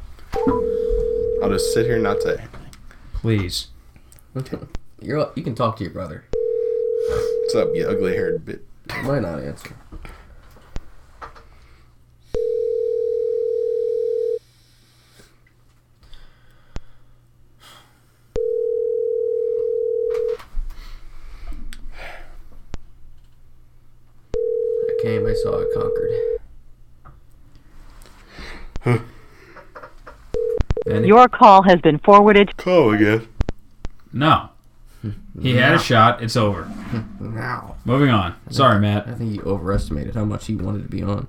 [1.42, 2.34] I'll just sit here and not say.
[2.38, 2.50] anything.
[3.14, 3.68] Please.
[4.38, 4.58] Okay.
[5.02, 6.26] You're, you can talk to your brother.
[7.40, 8.64] What's up, you ugly haired bit?
[8.94, 9.76] He might not answer.
[25.02, 26.12] Came, I saw, I conquered.
[28.84, 29.00] Huh.
[30.88, 32.58] And Your call has been forwarded.
[32.58, 33.28] Call again.
[34.12, 34.50] no.
[35.42, 36.22] He had a shot.
[36.22, 36.70] It's over.
[37.20, 37.76] Now.
[37.86, 38.36] Moving on.
[38.50, 39.08] Sorry, I Matt.
[39.08, 41.28] I think he overestimated how much he wanted to be on.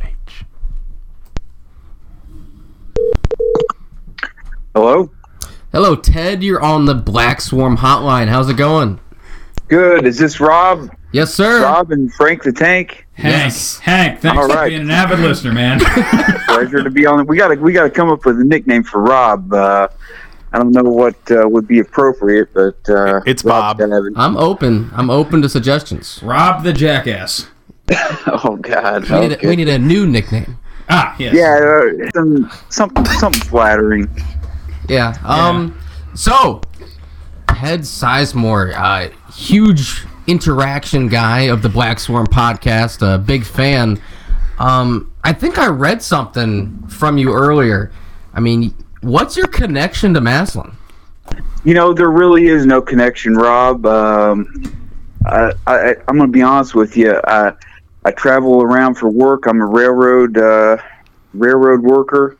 [0.00, 0.44] H.
[4.74, 5.10] Hello.
[5.72, 6.42] Hello, Ted.
[6.42, 8.28] You're on the Black Swarm hotline.
[8.28, 9.00] How's it going?
[9.68, 10.06] Good.
[10.06, 10.90] Is this Rob?
[11.12, 11.62] Yes, sir.
[11.62, 13.06] Rob and Frank the Tank.
[13.14, 13.34] Hank.
[13.34, 13.78] Yes.
[13.78, 14.68] Hank, thanks All for right.
[14.68, 15.80] being an avid listener, man.
[16.48, 17.26] Pleasure to be on.
[17.26, 19.52] We got to we got to come up with a nickname for Rob.
[19.52, 19.88] Uh,
[20.52, 23.78] I don't know what uh, would be appropriate, but uh, It's Rob's Bob.
[23.78, 24.12] gotta have it.
[24.16, 24.90] I'm open.
[24.94, 26.20] I'm open to suggestions.
[26.22, 27.48] Rob the Jackass.
[28.26, 29.08] Oh God.
[29.08, 30.58] We need, a, we need a new nickname.
[30.90, 31.34] Ah, yes.
[31.34, 34.06] yeah, uh, some something something flattering.
[34.88, 35.14] Yeah.
[35.24, 35.78] Um.
[36.14, 36.62] So,
[37.48, 44.00] Ted Sizemore, uh, huge interaction guy of the Black Swarm podcast, a big fan.
[44.58, 47.92] Um, I think I read something from you earlier.
[48.34, 50.74] I mean, what's your connection to Massillon?
[51.64, 53.84] You know, there really is no connection, Rob.
[53.86, 54.46] Um,
[55.26, 57.20] I, I, I'm going to be honest with you.
[57.26, 57.52] I,
[58.04, 59.46] I travel around for work.
[59.46, 60.78] I'm a railroad uh,
[61.34, 62.36] railroad worker.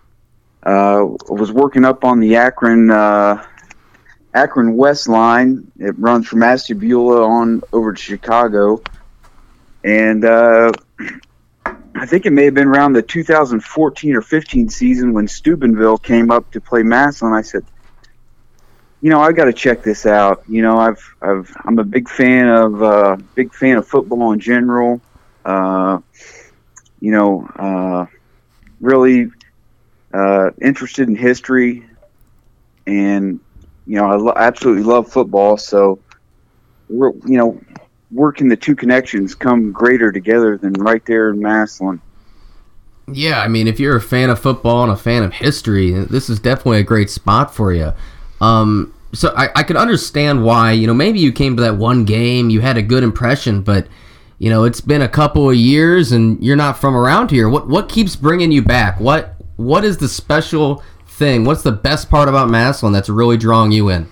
[0.62, 3.44] Uh, was working up on the Akron uh,
[4.34, 5.70] Akron West line.
[5.78, 8.82] It runs from Ashtabula on over to Chicago,
[9.84, 10.72] and uh,
[12.00, 16.30] I think it may have been around the 2014 or 15 season when Steubenville came
[16.30, 17.32] up to play Massillon.
[17.32, 17.64] I said,
[19.00, 20.44] you know, I got to check this out.
[20.48, 24.38] You know, I've, I've, I'm a big fan of, uh, big fan of football in
[24.38, 25.00] general.
[25.44, 25.98] Uh,
[27.00, 28.06] you know, uh,
[28.80, 29.30] really
[30.12, 31.86] uh, interested in history,
[32.86, 33.40] and
[33.86, 35.56] you know, I lo- absolutely love football.
[35.56, 35.98] So,
[36.88, 37.60] we're, you know,
[38.10, 42.00] working the two connections come greater together than right there in Massillon.
[43.10, 46.28] Yeah, I mean, if you're a fan of football and a fan of history, this
[46.28, 47.94] is definitely a great spot for you.
[48.40, 52.04] Um, so I, I could understand why, you know, maybe you came to that one
[52.04, 53.86] game, you had a good impression, but
[54.38, 57.48] you know, it's been a couple of years and you're not from around here.
[57.48, 59.00] What what keeps bringing you back?
[59.00, 61.44] What what is the special thing?
[61.44, 64.10] What's the best part about Massillon that's really drawing you in?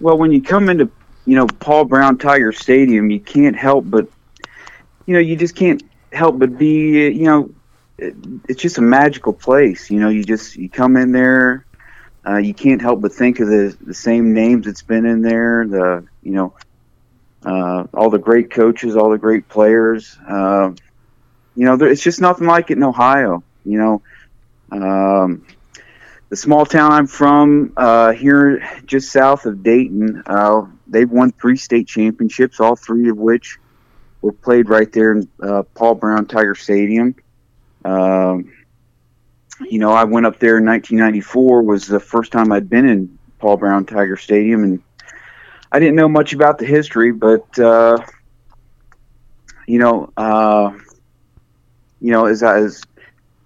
[0.00, 0.88] Well, when you come into
[1.24, 4.06] you know Paul Brown Tiger Stadium, you can't help but
[5.06, 7.50] you know you just can't help but be you know
[7.96, 8.14] it,
[8.48, 9.90] it's just a magical place.
[9.90, 11.64] You know, you just you come in there,
[12.26, 15.66] uh, you can't help but think of the the same names that's been in there.
[15.66, 16.54] The you know
[17.46, 20.18] uh, all the great coaches, all the great players.
[20.28, 20.72] Uh,
[21.54, 23.42] you know, there, it's just nothing like it in Ohio.
[23.64, 24.02] You know.
[24.70, 25.46] Um,
[26.28, 31.56] the small town I'm from, uh, here just south of Dayton, uh, they've won three
[31.56, 33.58] state championships, all three of which
[34.22, 37.14] were played right there in uh, Paul Brown Tiger Stadium.
[37.84, 38.52] Um,
[39.60, 41.62] you know, I went up there in 1994.
[41.62, 44.82] Was the first time I'd been in Paul Brown Tiger Stadium, and
[45.70, 47.98] I didn't know much about the history, but uh,
[49.66, 50.72] you know, uh,
[52.00, 52.82] you know, as as,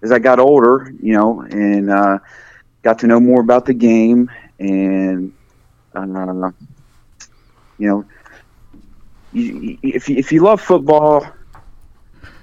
[0.02, 2.18] as I got older, you know, and uh,
[2.82, 5.32] got to know more about the game and
[5.94, 6.50] uh,
[7.78, 8.04] you know
[9.32, 11.26] you, if you, if you love football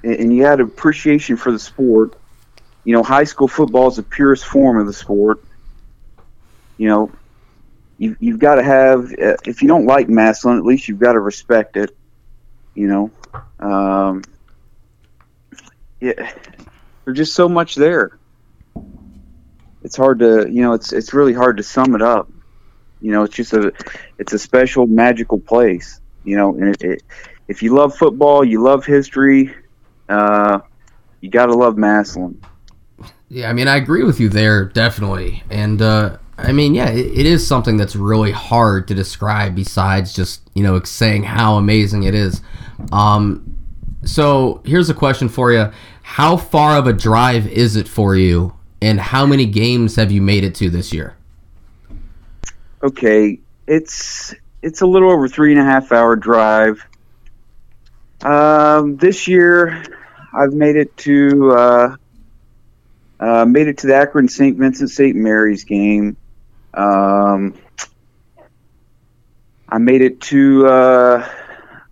[0.03, 2.15] and and you had appreciation for the sport
[2.83, 5.43] you know high school football is the purest form of the sport.
[6.77, 7.11] You know
[7.97, 11.13] you, you've got to have uh, if you don't like Massillon at least you've got
[11.13, 11.95] to respect it
[12.75, 13.11] you know
[13.59, 14.23] um,
[15.99, 16.31] yeah
[17.07, 18.19] there's just so much there
[19.83, 22.29] it's hard to you know it's it's really hard to sum it up
[22.99, 23.71] You know, it's just a
[24.17, 26.01] it's a special magical place.
[26.23, 27.03] You know, and it, it,
[27.47, 29.53] if you love football, you love history,
[30.09, 30.59] uh,
[31.21, 32.41] you got to love Massillon.
[33.29, 35.43] Yeah, I mean, I agree with you there, definitely.
[35.49, 40.13] And, uh, I mean, yeah, it, it is something that's really hard to describe besides
[40.13, 42.41] just, you know, saying how amazing it is.
[42.91, 43.56] Um,
[44.07, 48.53] so here's a question for you How far of a drive is it for you,
[48.81, 51.15] and how many games have you made it to this year?
[52.81, 56.85] Okay, it's it's a little over three and a half hour drive.
[58.21, 59.83] Um, this year,
[60.33, 61.95] I've made it to uh,
[63.19, 64.57] uh, made it to the Akron St.
[64.57, 65.15] Vincent St.
[65.15, 66.15] Mary's game.
[66.73, 67.55] Um,
[69.69, 71.29] I made it to uh,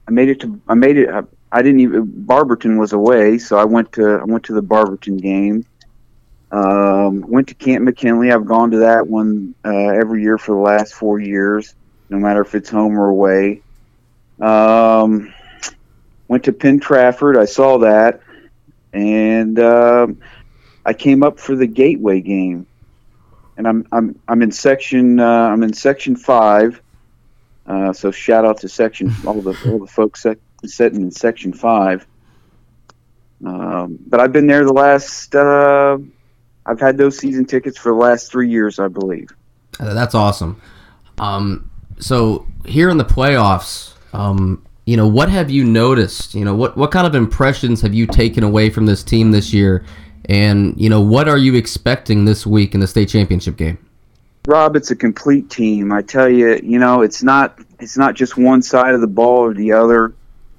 [0.07, 1.09] I made it to I made it.
[1.55, 5.17] I, didn't even Barberton was away, so I went to I went to the Barberton
[5.17, 5.65] game.
[6.51, 8.31] Um, went to Canton McKinley.
[8.31, 11.75] I've gone to that one uh, every year for the last four years,
[12.09, 13.61] no matter if it's home or away.
[14.39, 15.33] Um,
[16.27, 17.37] went to Penn Trafford.
[17.37, 18.21] I saw that,
[18.93, 20.21] and um,
[20.85, 22.67] I came up for the Gateway game,
[23.57, 26.81] and I'm I'm I'm in section uh, I'm in section five.
[27.65, 30.37] Uh, so shout out to section all the all the folks sec-
[30.67, 32.05] sitting in section five.
[33.45, 35.35] Um, but I've been there the last.
[35.35, 35.97] Uh,
[36.65, 39.29] I've had those season tickets for the last three years, I believe.
[39.79, 40.61] Uh, That's awesome.
[41.17, 46.35] Um, so here in the playoffs, um, you know, what have you noticed?
[46.35, 49.53] You know, what what kind of impressions have you taken away from this team this
[49.53, 49.85] year?
[50.25, 53.77] And you know, what are you expecting this week in the state championship game?
[54.47, 55.91] Rob, it's a complete team.
[55.91, 59.39] I tell you, you know, it's not it's not just one side of the ball
[59.39, 60.13] or the other.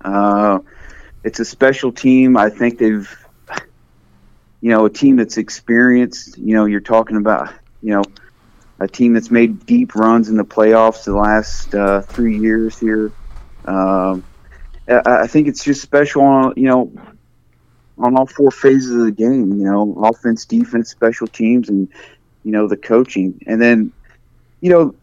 [0.06, 0.60] Uh,
[1.24, 2.36] it's a special team.
[2.36, 3.12] I think they've,
[4.60, 6.38] you know, a team that's experienced.
[6.38, 7.52] You know, you're talking about,
[7.82, 8.02] you know,
[8.78, 13.12] a team that's made deep runs in the playoffs the last uh, three years here.
[13.64, 14.24] Um,
[14.88, 16.92] I, I think it's just special on, you know,
[17.98, 19.58] on all four phases of the game.
[19.58, 21.88] You know, offense, defense, special teams, and
[22.44, 23.40] you know the coaching.
[23.46, 23.92] And then,
[24.60, 24.94] you know,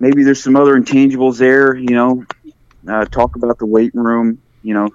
[0.00, 1.76] maybe there's some other intangibles there.
[1.76, 2.24] You know,
[2.90, 4.38] uh, talk about the weight room.
[4.62, 4.90] You know,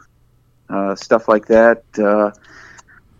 [0.69, 1.83] uh, stuff like that.
[1.97, 2.31] Uh,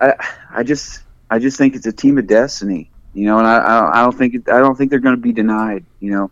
[0.02, 0.14] I
[0.52, 2.92] I just I just think it's a team of destiny.
[3.14, 5.86] You know, and I I don't think I don't think they're going to be denied.
[6.00, 6.32] You know,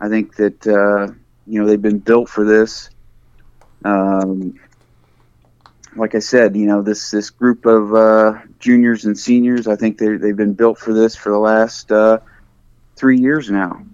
[0.00, 1.12] I think that uh,
[1.46, 2.90] you know they've been built for this.
[3.84, 4.54] Um,
[5.96, 9.66] like I said, you know this this group of uh, juniors and seniors.
[9.66, 12.18] I think they they've been built for this for the last uh,
[12.96, 13.84] three years now.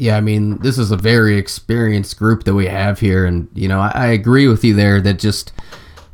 [0.00, 3.68] Yeah, I mean, this is a very experienced group that we have here, and you
[3.68, 4.98] know, I, I agree with you there.
[4.98, 5.52] That just,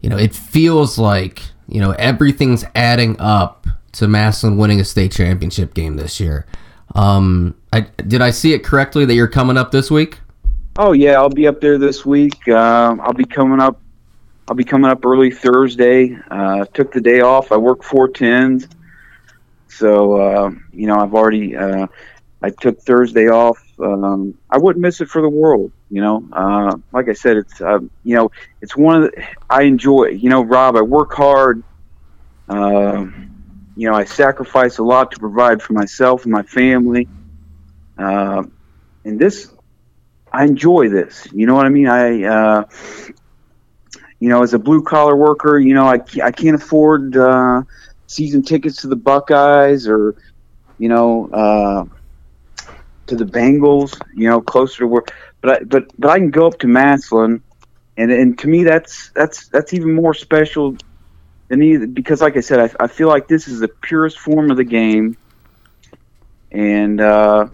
[0.01, 5.13] you know, it feels like you know everything's adding up to Massillon winning a state
[5.13, 6.47] championship game this year.
[6.97, 10.19] Um, I did I see it correctly that you're coming up this week?
[10.77, 12.37] Oh yeah, I'll be up there this week.
[12.49, 13.81] Uh, I'll be coming up.
[14.49, 16.19] I'll be coming up early Thursday.
[16.29, 17.53] Uh, took the day off.
[17.53, 18.67] I work four tens,
[19.69, 21.55] so uh, you know I've already.
[22.47, 23.59] I took Thursday off.
[23.81, 25.73] Um, I wouldn't miss it for the world.
[25.91, 28.31] You know, uh, like I said, it's uh, you know
[28.63, 30.11] it's one of the, I enjoy.
[30.11, 31.65] You know, Rob, I work hard.
[32.49, 33.07] Uh,
[33.75, 37.09] you know, I sacrifice a lot to provide for myself and my family.
[37.99, 38.45] Uh,
[39.05, 39.51] and this
[40.33, 41.27] I enjoy this.
[41.33, 41.89] You know what I mean?
[41.89, 42.65] I, uh,
[44.21, 47.63] you know, as a blue collar worker, you know, I, I can't afford uh,
[48.07, 50.15] season tickets to the Buckeyes or,
[50.79, 51.85] you know, uh,
[53.07, 54.01] to the Bengals.
[54.15, 55.03] You know, closer to where,
[55.41, 57.41] but I, but but I can go up to Massillon,
[57.97, 60.77] and and to me that's that's that's even more special
[61.49, 64.51] than either because, like I said, I, I feel like this is the purest form
[64.51, 65.17] of the game,
[66.51, 67.01] and.
[67.01, 67.49] uh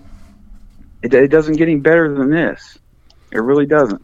[1.02, 2.78] it, it doesn't get any better than this.
[3.32, 4.00] It really doesn't.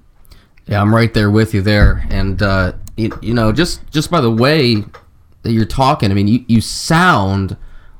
[0.66, 4.20] Yeah, I'm right there with you there, and uh, you, you know, just just by
[4.20, 4.84] the way
[5.42, 7.56] that you're talking, I mean, you, you sound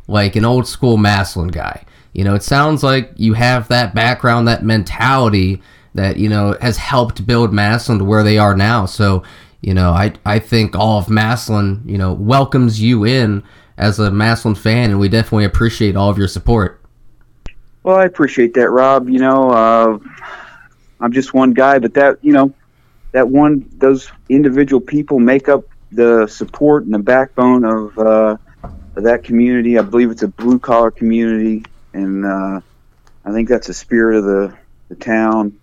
[0.07, 1.85] like an old school Massillon guy.
[2.13, 5.63] You know, it sounds like you have that background, that mentality
[5.95, 8.87] that you know has helped build Massillon to where they are now.
[8.87, 9.23] So,
[9.61, 13.43] you know, I I think all of Massillon, you know, welcomes you in
[13.77, 16.81] as a Massillon fan, and we definitely appreciate all of your support.
[17.83, 19.09] Well, I appreciate that, Rob.
[19.09, 19.99] You know, uh,
[21.01, 22.53] I'm just one guy, but that you know,
[23.13, 28.37] that one those individual people make up the support and the backbone of, uh,
[28.97, 29.79] of that community.
[29.79, 31.65] I believe it's a blue collar community,
[31.95, 32.61] and uh,
[33.25, 34.59] I think that's the spirit of the
[34.91, 35.61] the town,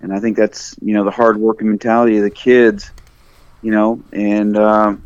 [0.00, 2.92] and I think that's you know the hard working mentality of the kids.
[3.62, 5.04] You know, and um,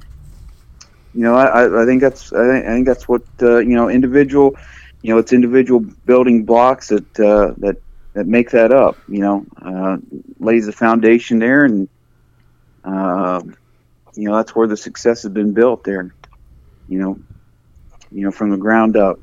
[1.14, 3.90] you know, I, I- think that's I think, I think that's what uh, you know
[3.90, 4.56] individual
[5.02, 7.76] you know, it's individual building blocks that uh, that
[8.14, 8.98] that make that up.
[9.09, 9.98] You know, uh,
[10.40, 11.88] lays the foundation there, and
[12.84, 13.42] uh,
[14.16, 16.14] you know that's where the success has been built there.
[16.88, 17.16] You know,
[18.10, 19.18] you know from the ground up.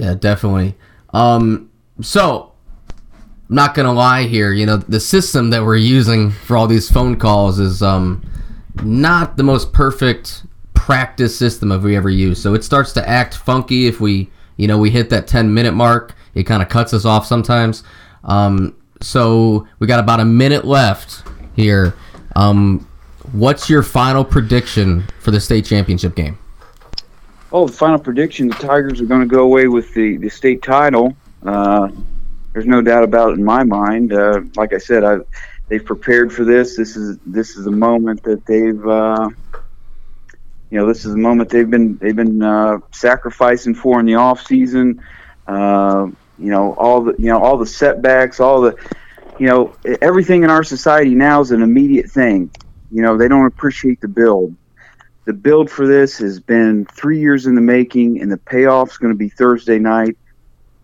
[0.00, 0.76] Yeah, definitely.
[1.12, 1.70] Um,
[2.00, 2.52] so
[3.50, 4.50] I'm not gonna lie here.
[4.50, 8.24] You know, the system that we're using for all these phone calls is um
[8.82, 12.42] not the most perfect practice system have we ever used.
[12.42, 15.72] So it starts to act funky if we, you know, we hit that 10 minute
[15.74, 16.14] mark.
[16.34, 17.82] It kind of cuts us off sometimes.
[18.24, 21.24] Um, so we got about a minute left
[21.54, 21.94] here.
[22.36, 22.88] Um,
[23.32, 26.38] what's your final prediction for the state championship game?
[27.52, 30.62] Oh, the final prediction: the Tigers are going to go away with the the state
[30.62, 31.16] title.
[31.44, 31.88] Uh,
[32.52, 34.12] there's no doubt about it in my mind.
[34.12, 35.18] Uh, like I said, I
[35.68, 36.76] they've prepared for this.
[36.76, 39.30] This is this is a moment that they've uh,
[40.70, 44.14] you know this is a moment they've been they've been uh, sacrificing for in the
[44.14, 45.02] off season.
[45.46, 46.08] Uh,
[46.38, 48.76] you know all the you know all the setbacks, all the
[49.38, 52.50] you know everything in our society now is an immediate thing.
[52.92, 54.54] You know they don't appreciate the build.
[55.26, 59.12] The build for this has been three years in the making, and the payoff's going
[59.12, 60.16] to be Thursday night.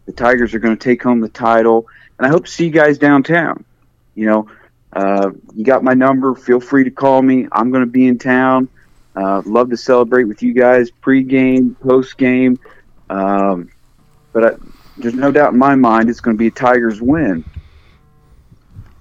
[0.04, 1.86] The Tigers are going to take home the title,
[2.18, 3.64] and I hope to see you guys downtown.
[4.14, 4.50] You know,
[4.92, 6.34] uh, you got my number.
[6.34, 7.48] Feel free to call me.
[7.50, 8.68] I'm going to be in town.
[9.16, 12.58] Uh, love to celebrate with you guys pre-game, post-game.
[13.10, 13.70] Um,
[14.32, 14.56] but I,
[14.98, 17.44] there's no doubt in my mind it's going to be a Tigers win.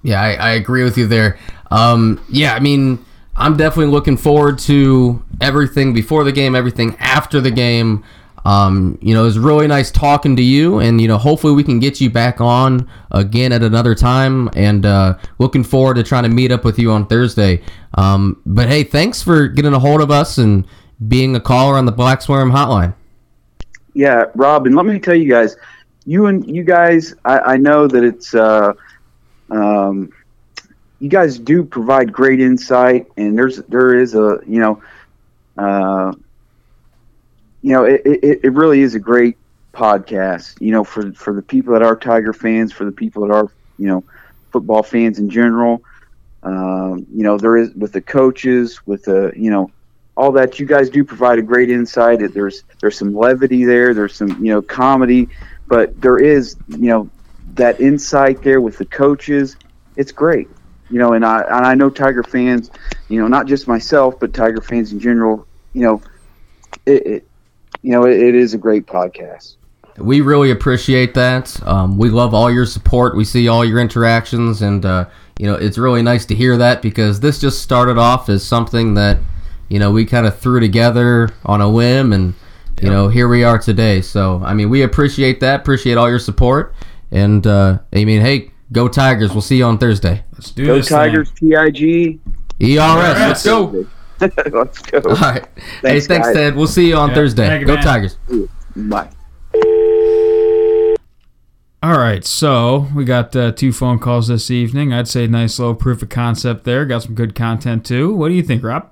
[0.02, 1.38] Yeah, I, I agree with you there.
[1.70, 3.04] Um, yeah, I mean,
[3.36, 8.04] I'm definitely looking forward to everything before the game, everything after the game.
[8.46, 11.64] Um, you know, it was really nice talking to you, and you know, hopefully we
[11.64, 14.48] can get you back on again at another time.
[14.54, 17.62] And uh, looking forward to trying to meet up with you on Thursday.
[17.94, 20.64] Um, but hey, thanks for getting a hold of us and
[21.08, 22.94] being a caller on the Black Swarm Hotline.
[23.94, 25.56] Yeah, Rob, and let me tell you guys,
[26.04, 28.72] you and you guys, I, I know that it's, uh,
[29.50, 30.12] um,
[30.98, 34.82] you guys do provide great insight, and there's there is a you know,
[35.56, 36.12] uh,
[37.62, 39.36] you know, it, it, it really is a great
[39.72, 40.60] podcast.
[40.60, 43.48] You know, for for the people that are Tiger fans, for the people that are
[43.78, 44.04] you know,
[44.52, 45.82] football fans in general.
[46.42, 49.70] Um, you know, there is with the coaches, with the you know,
[50.16, 50.58] all that.
[50.58, 52.20] You guys do provide a great insight.
[52.32, 53.94] There's there's some levity there.
[53.94, 55.28] There's some you know comedy,
[55.66, 57.10] but there is you know
[57.54, 59.56] that insight there with the coaches.
[59.96, 60.48] It's great.
[60.90, 62.70] You know, and I and I know Tiger fans.
[63.08, 65.46] You know, not just myself, but Tiger fans in general.
[65.72, 66.02] You know,
[66.86, 67.28] it, it
[67.82, 69.56] you know it, it is a great podcast.
[69.98, 71.60] We really appreciate that.
[71.66, 73.16] Um, we love all your support.
[73.16, 75.06] We see all your interactions, and uh,
[75.38, 78.94] you know it's really nice to hear that because this just started off as something
[78.94, 79.18] that
[79.68, 82.34] you know we kind of threw together on a whim, and
[82.82, 84.02] you know here we are today.
[84.02, 85.60] So I mean, we appreciate that.
[85.60, 86.74] Appreciate all your support,
[87.10, 89.32] and uh, I mean, hey, go Tigers!
[89.32, 90.24] We'll see you on Thursday.
[90.32, 90.88] Let's do Go this.
[90.88, 90.96] thing.
[90.98, 92.20] Tigers, TIG.
[92.60, 92.78] ERS.
[92.78, 93.86] Let's go.
[94.20, 94.98] Let's go.
[95.06, 95.46] All right.
[95.56, 96.34] hey, Thanks, thanks, guys.
[96.36, 96.56] Ted.
[96.56, 97.14] We'll see you on Yeah.
[97.14, 97.46] Thursday.
[97.48, 97.84] Thank you, go man.
[97.84, 98.18] Tigers.
[98.76, 99.10] Bye.
[101.82, 104.92] All right, so we got uh, two phone calls this evening.
[104.92, 106.84] I'd say nice little proof of concept there.
[106.84, 108.12] Got some good content too.
[108.12, 108.90] What do you think, Rob?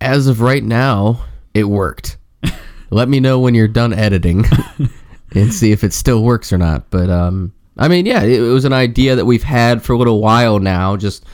[0.00, 2.16] As of right now, it worked.
[2.90, 4.44] Let me know when you're done editing
[5.34, 6.90] and see if it still works or not.
[6.90, 9.98] But um, I mean, yeah, it, it was an idea that we've had for a
[9.98, 10.96] little while now.
[10.96, 11.24] Just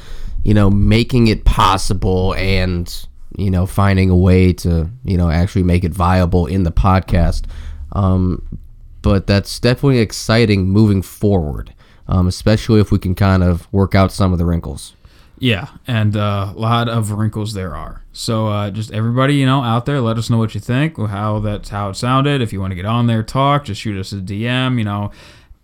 [0.42, 3.06] you know, making it possible and
[3.36, 7.44] you know, finding a way to you know actually make it viable in the podcast.
[7.92, 8.58] Um,
[9.02, 11.74] but that's definitely exciting moving forward,
[12.06, 14.94] um, especially if we can kind of work out some of the wrinkles.
[15.38, 18.02] Yeah, and uh, a lot of wrinkles there are.
[18.12, 21.38] So uh, just everybody, you know, out there, let us know what you think, how
[21.38, 22.42] that's how it sounded.
[22.42, 24.76] If you want to get on there, talk, just shoot us a DM.
[24.76, 25.12] You know,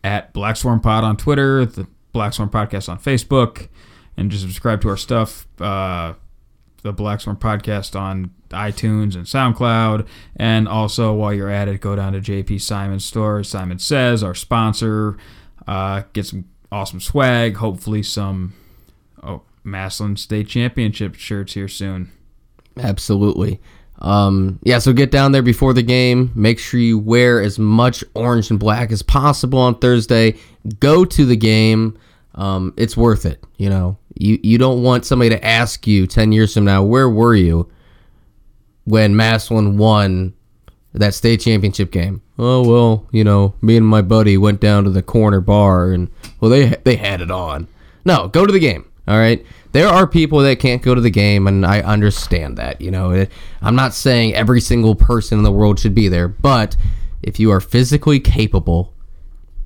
[0.06, 3.68] at Black Swarm Pod on Twitter, the Black Swarm Podcast on Facebook,
[4.16, 5.48] and just subscribe to our stuff.
[5.60, 6.14] Uh,
[6.82, 10.06] the Black Swarm Podcast on iTunes and SoundCloud.
[10.36, 13.42] And also, while you're at it, go down to JP Simon's store.
[13.42, 15.16] Simon Says, our sponsor.
[15.66, 17.56] Uh, get some awesome swag.
[17.56, 18.54] Hopefully, some
[19.24, 22.12] oh, Massillon State Championship shirts here soon.
[22.78, 23.60] Absolutely.
[24.00, 26.30] Um, yeah, so get down there before the game.
[26.34, 30.36] Make sure you wear as much orange and black as possible on Thursday.
[30.80, 31.98] Go to the game.
[32.34, 33.42] Um, it's worth it.
[33.56, 37.08] You know, you, you don't want somebody to ask you 10 years from now, where
[37.08, 37.70] were you
[38.84, 40.34] when Massillon won
[40.92, 42.22] that state championship game?
[42.38, 46.10] Oh, well, you know, me and my buddy went down to the corner bar and,
[46.40, 47.66] well, they, they had it on.
[48.04, 48.84] No, go to the game.
[49.08, 49.44] All right.
[49.76, 52.80] There are people that can't go to the game, and I understand that.
[52.80, 53.26] You know,
[53.60, 56.78] I'm not saying every single person in the world should be there, but
[57.22, 58.94] if you are physically capable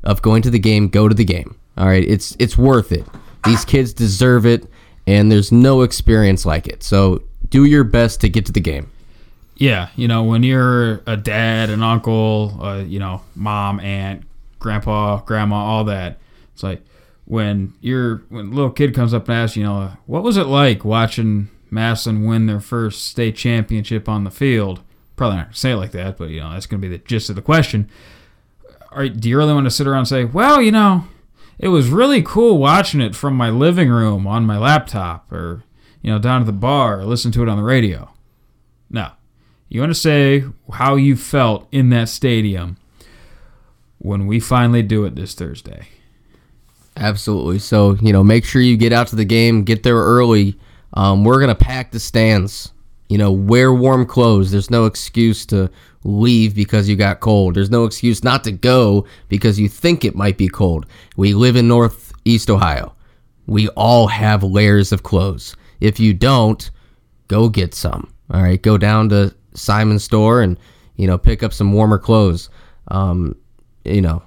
[0.02, 1.54] of going to the game, go to the game.
[1.78, 3.06] All right, it's it's worth it.
[3.44, 4.66] These kids deserve it,
[5.06, 6.82] and there's no experience like it.
[6.82, 8.90] So do your best to get to the game.
[9.58, 14.24] Yeah, you know, when you're a dad, an uncle, uh, you know, mom, aunt,
[14.58, 16.18] grandpa, grandma, all that,
[16.52, 16.82] it's like
[17.30, 20.48] when you're when a little kid comes up and asks, you know, what was it
[20.48, 24.80] like watching Massillon win their first state championship on the field?
[25.14, 27.36] Probably not say it like that, but you know, that's gonna be the gist of
[27.36, 27.88] the question.
[28.92, 31.04] Right, do you really want to sit around and say, well, you know,
[31.56, 35.62] it was really cool watching it from my living room on my laptop or
[36.02, 38.10] you know down at the bar or listen to it on the radio?
[38.90, 39.12] No.
[39.68, 40.42] You want to say
[40.72, 42.76] how you felt in that stadium
[43.98, 45.86] when we finally do it this Thursday.
[47.00, 47.58] Absolutely.
[47.58, 50.56] So, you know, make sure you get out to the game, get there early.
[50.94, 52.72] Um, we're going to pack the stands.
[53.08, 54.50] You know, wear warm clothes.
[54.50, 55.70] There's no excuse to
[56.04, 57.54] leave because you got cold.
[57.54, 60.86] There's no excuse not to go because you think it might be cold.
[61.16, 62.94] We live in Northeast Ohio.
[63.46, 65.56] We all have layers of clothes.
[65.80, 66.70] If you don't,
[67.28, 68.12] go get some.
[68.30, 70.56] All right, go down to Simon's store and
[70.96, 72.48] you know pick up some warmer clothes.
[72.88, 73.34] Um,
[73.84, 74.22] you know,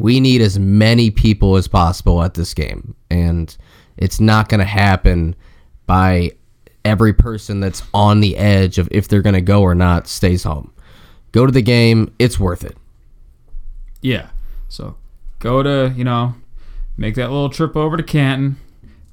[0.00, 3.56] we need as many people as possible at this game, and
[3.96, 5.36] it's not going to happen
[5.86, 6.32] by
[6.84, 10.44] every person that's on the edge of if they're going to go or not stays
[10.44, 10.72] home.
[11.32, 12.76] Go to the game; it's worth it.
[14.00, 14.30] Yeah.
[14.68, 14.96] So
[15.38, 16.34] go to, you know,
[16.96, 18.56] make that little trip over to Canton,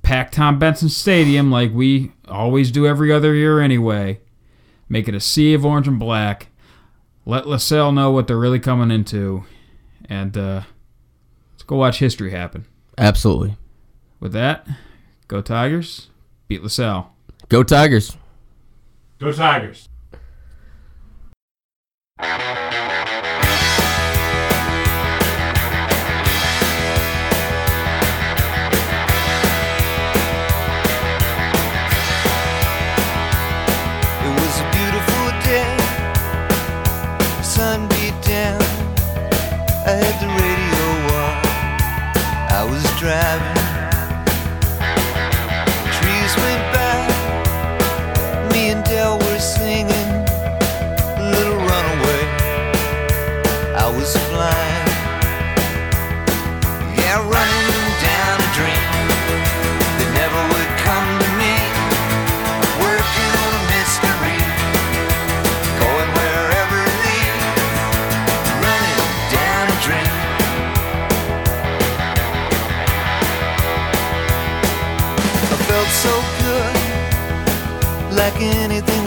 [0.03, 4.19] pack Tom Benson Stadium like we always do every other year anyway.
[4.87, 6.47] Make it a sea of orange and black.
[7.25, 9.43] Let LaSalle know what they're really coming into.
[10.09, 10.61] And uh,
[11.67, 12.65] go watch history happen.
[12.97, 13.57] Absolutely.
[14.19, 14.67] With that,
[15.27, 16.09] go Tigers,
[16.47, 17.13] beat LaSalle.
[17.49, 18.17] Go Tigers.
[19.19, 19.87] Go Tigers.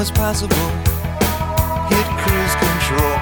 [0.01, 0.57] Was possible.
[1.93, 3.19] Hit cruise control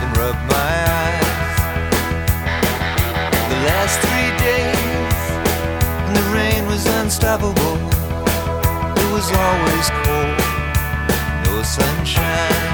[0.00, 0.72] and rub my
[1.02, 1.56] eyes.
[3.50, 5.20] The last three days,
[6.06, 7.76] and the rain was unstoppable.
[9.02, 10.38] It was always cold,
[11.44, 12.65] no sunshine.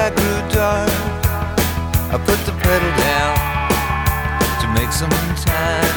[0.00, 0.90] I grew dark,
[2.14, 3.34] I put the pedal down
[4.60, 5.10] to make some
[5.44, 5.94] time.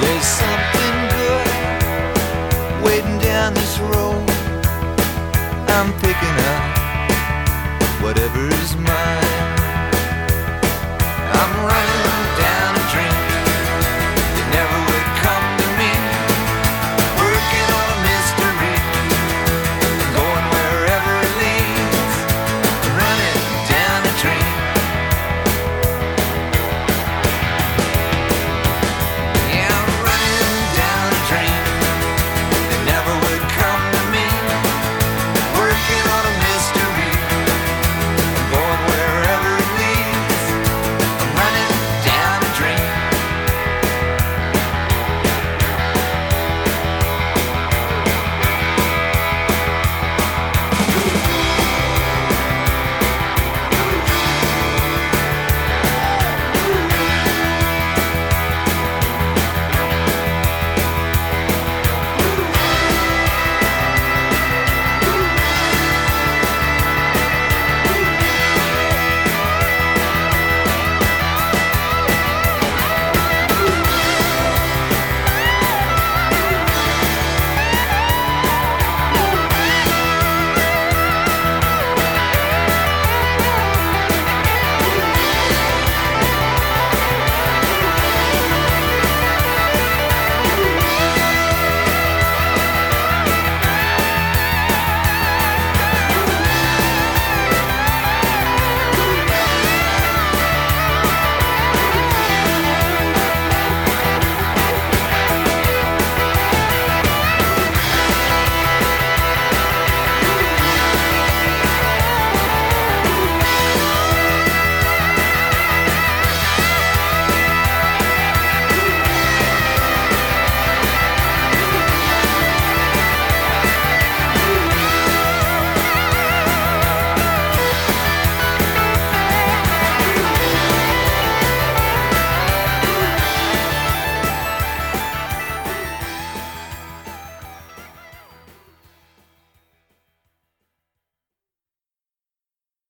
[0.00, 1.48] There's something good
[2.82, 4.24] waiting down this road.
[5.76, 6.62] I'm picking up
[8.02, 9.48] whatever is mine.
[11.38, 11.97] I'm running.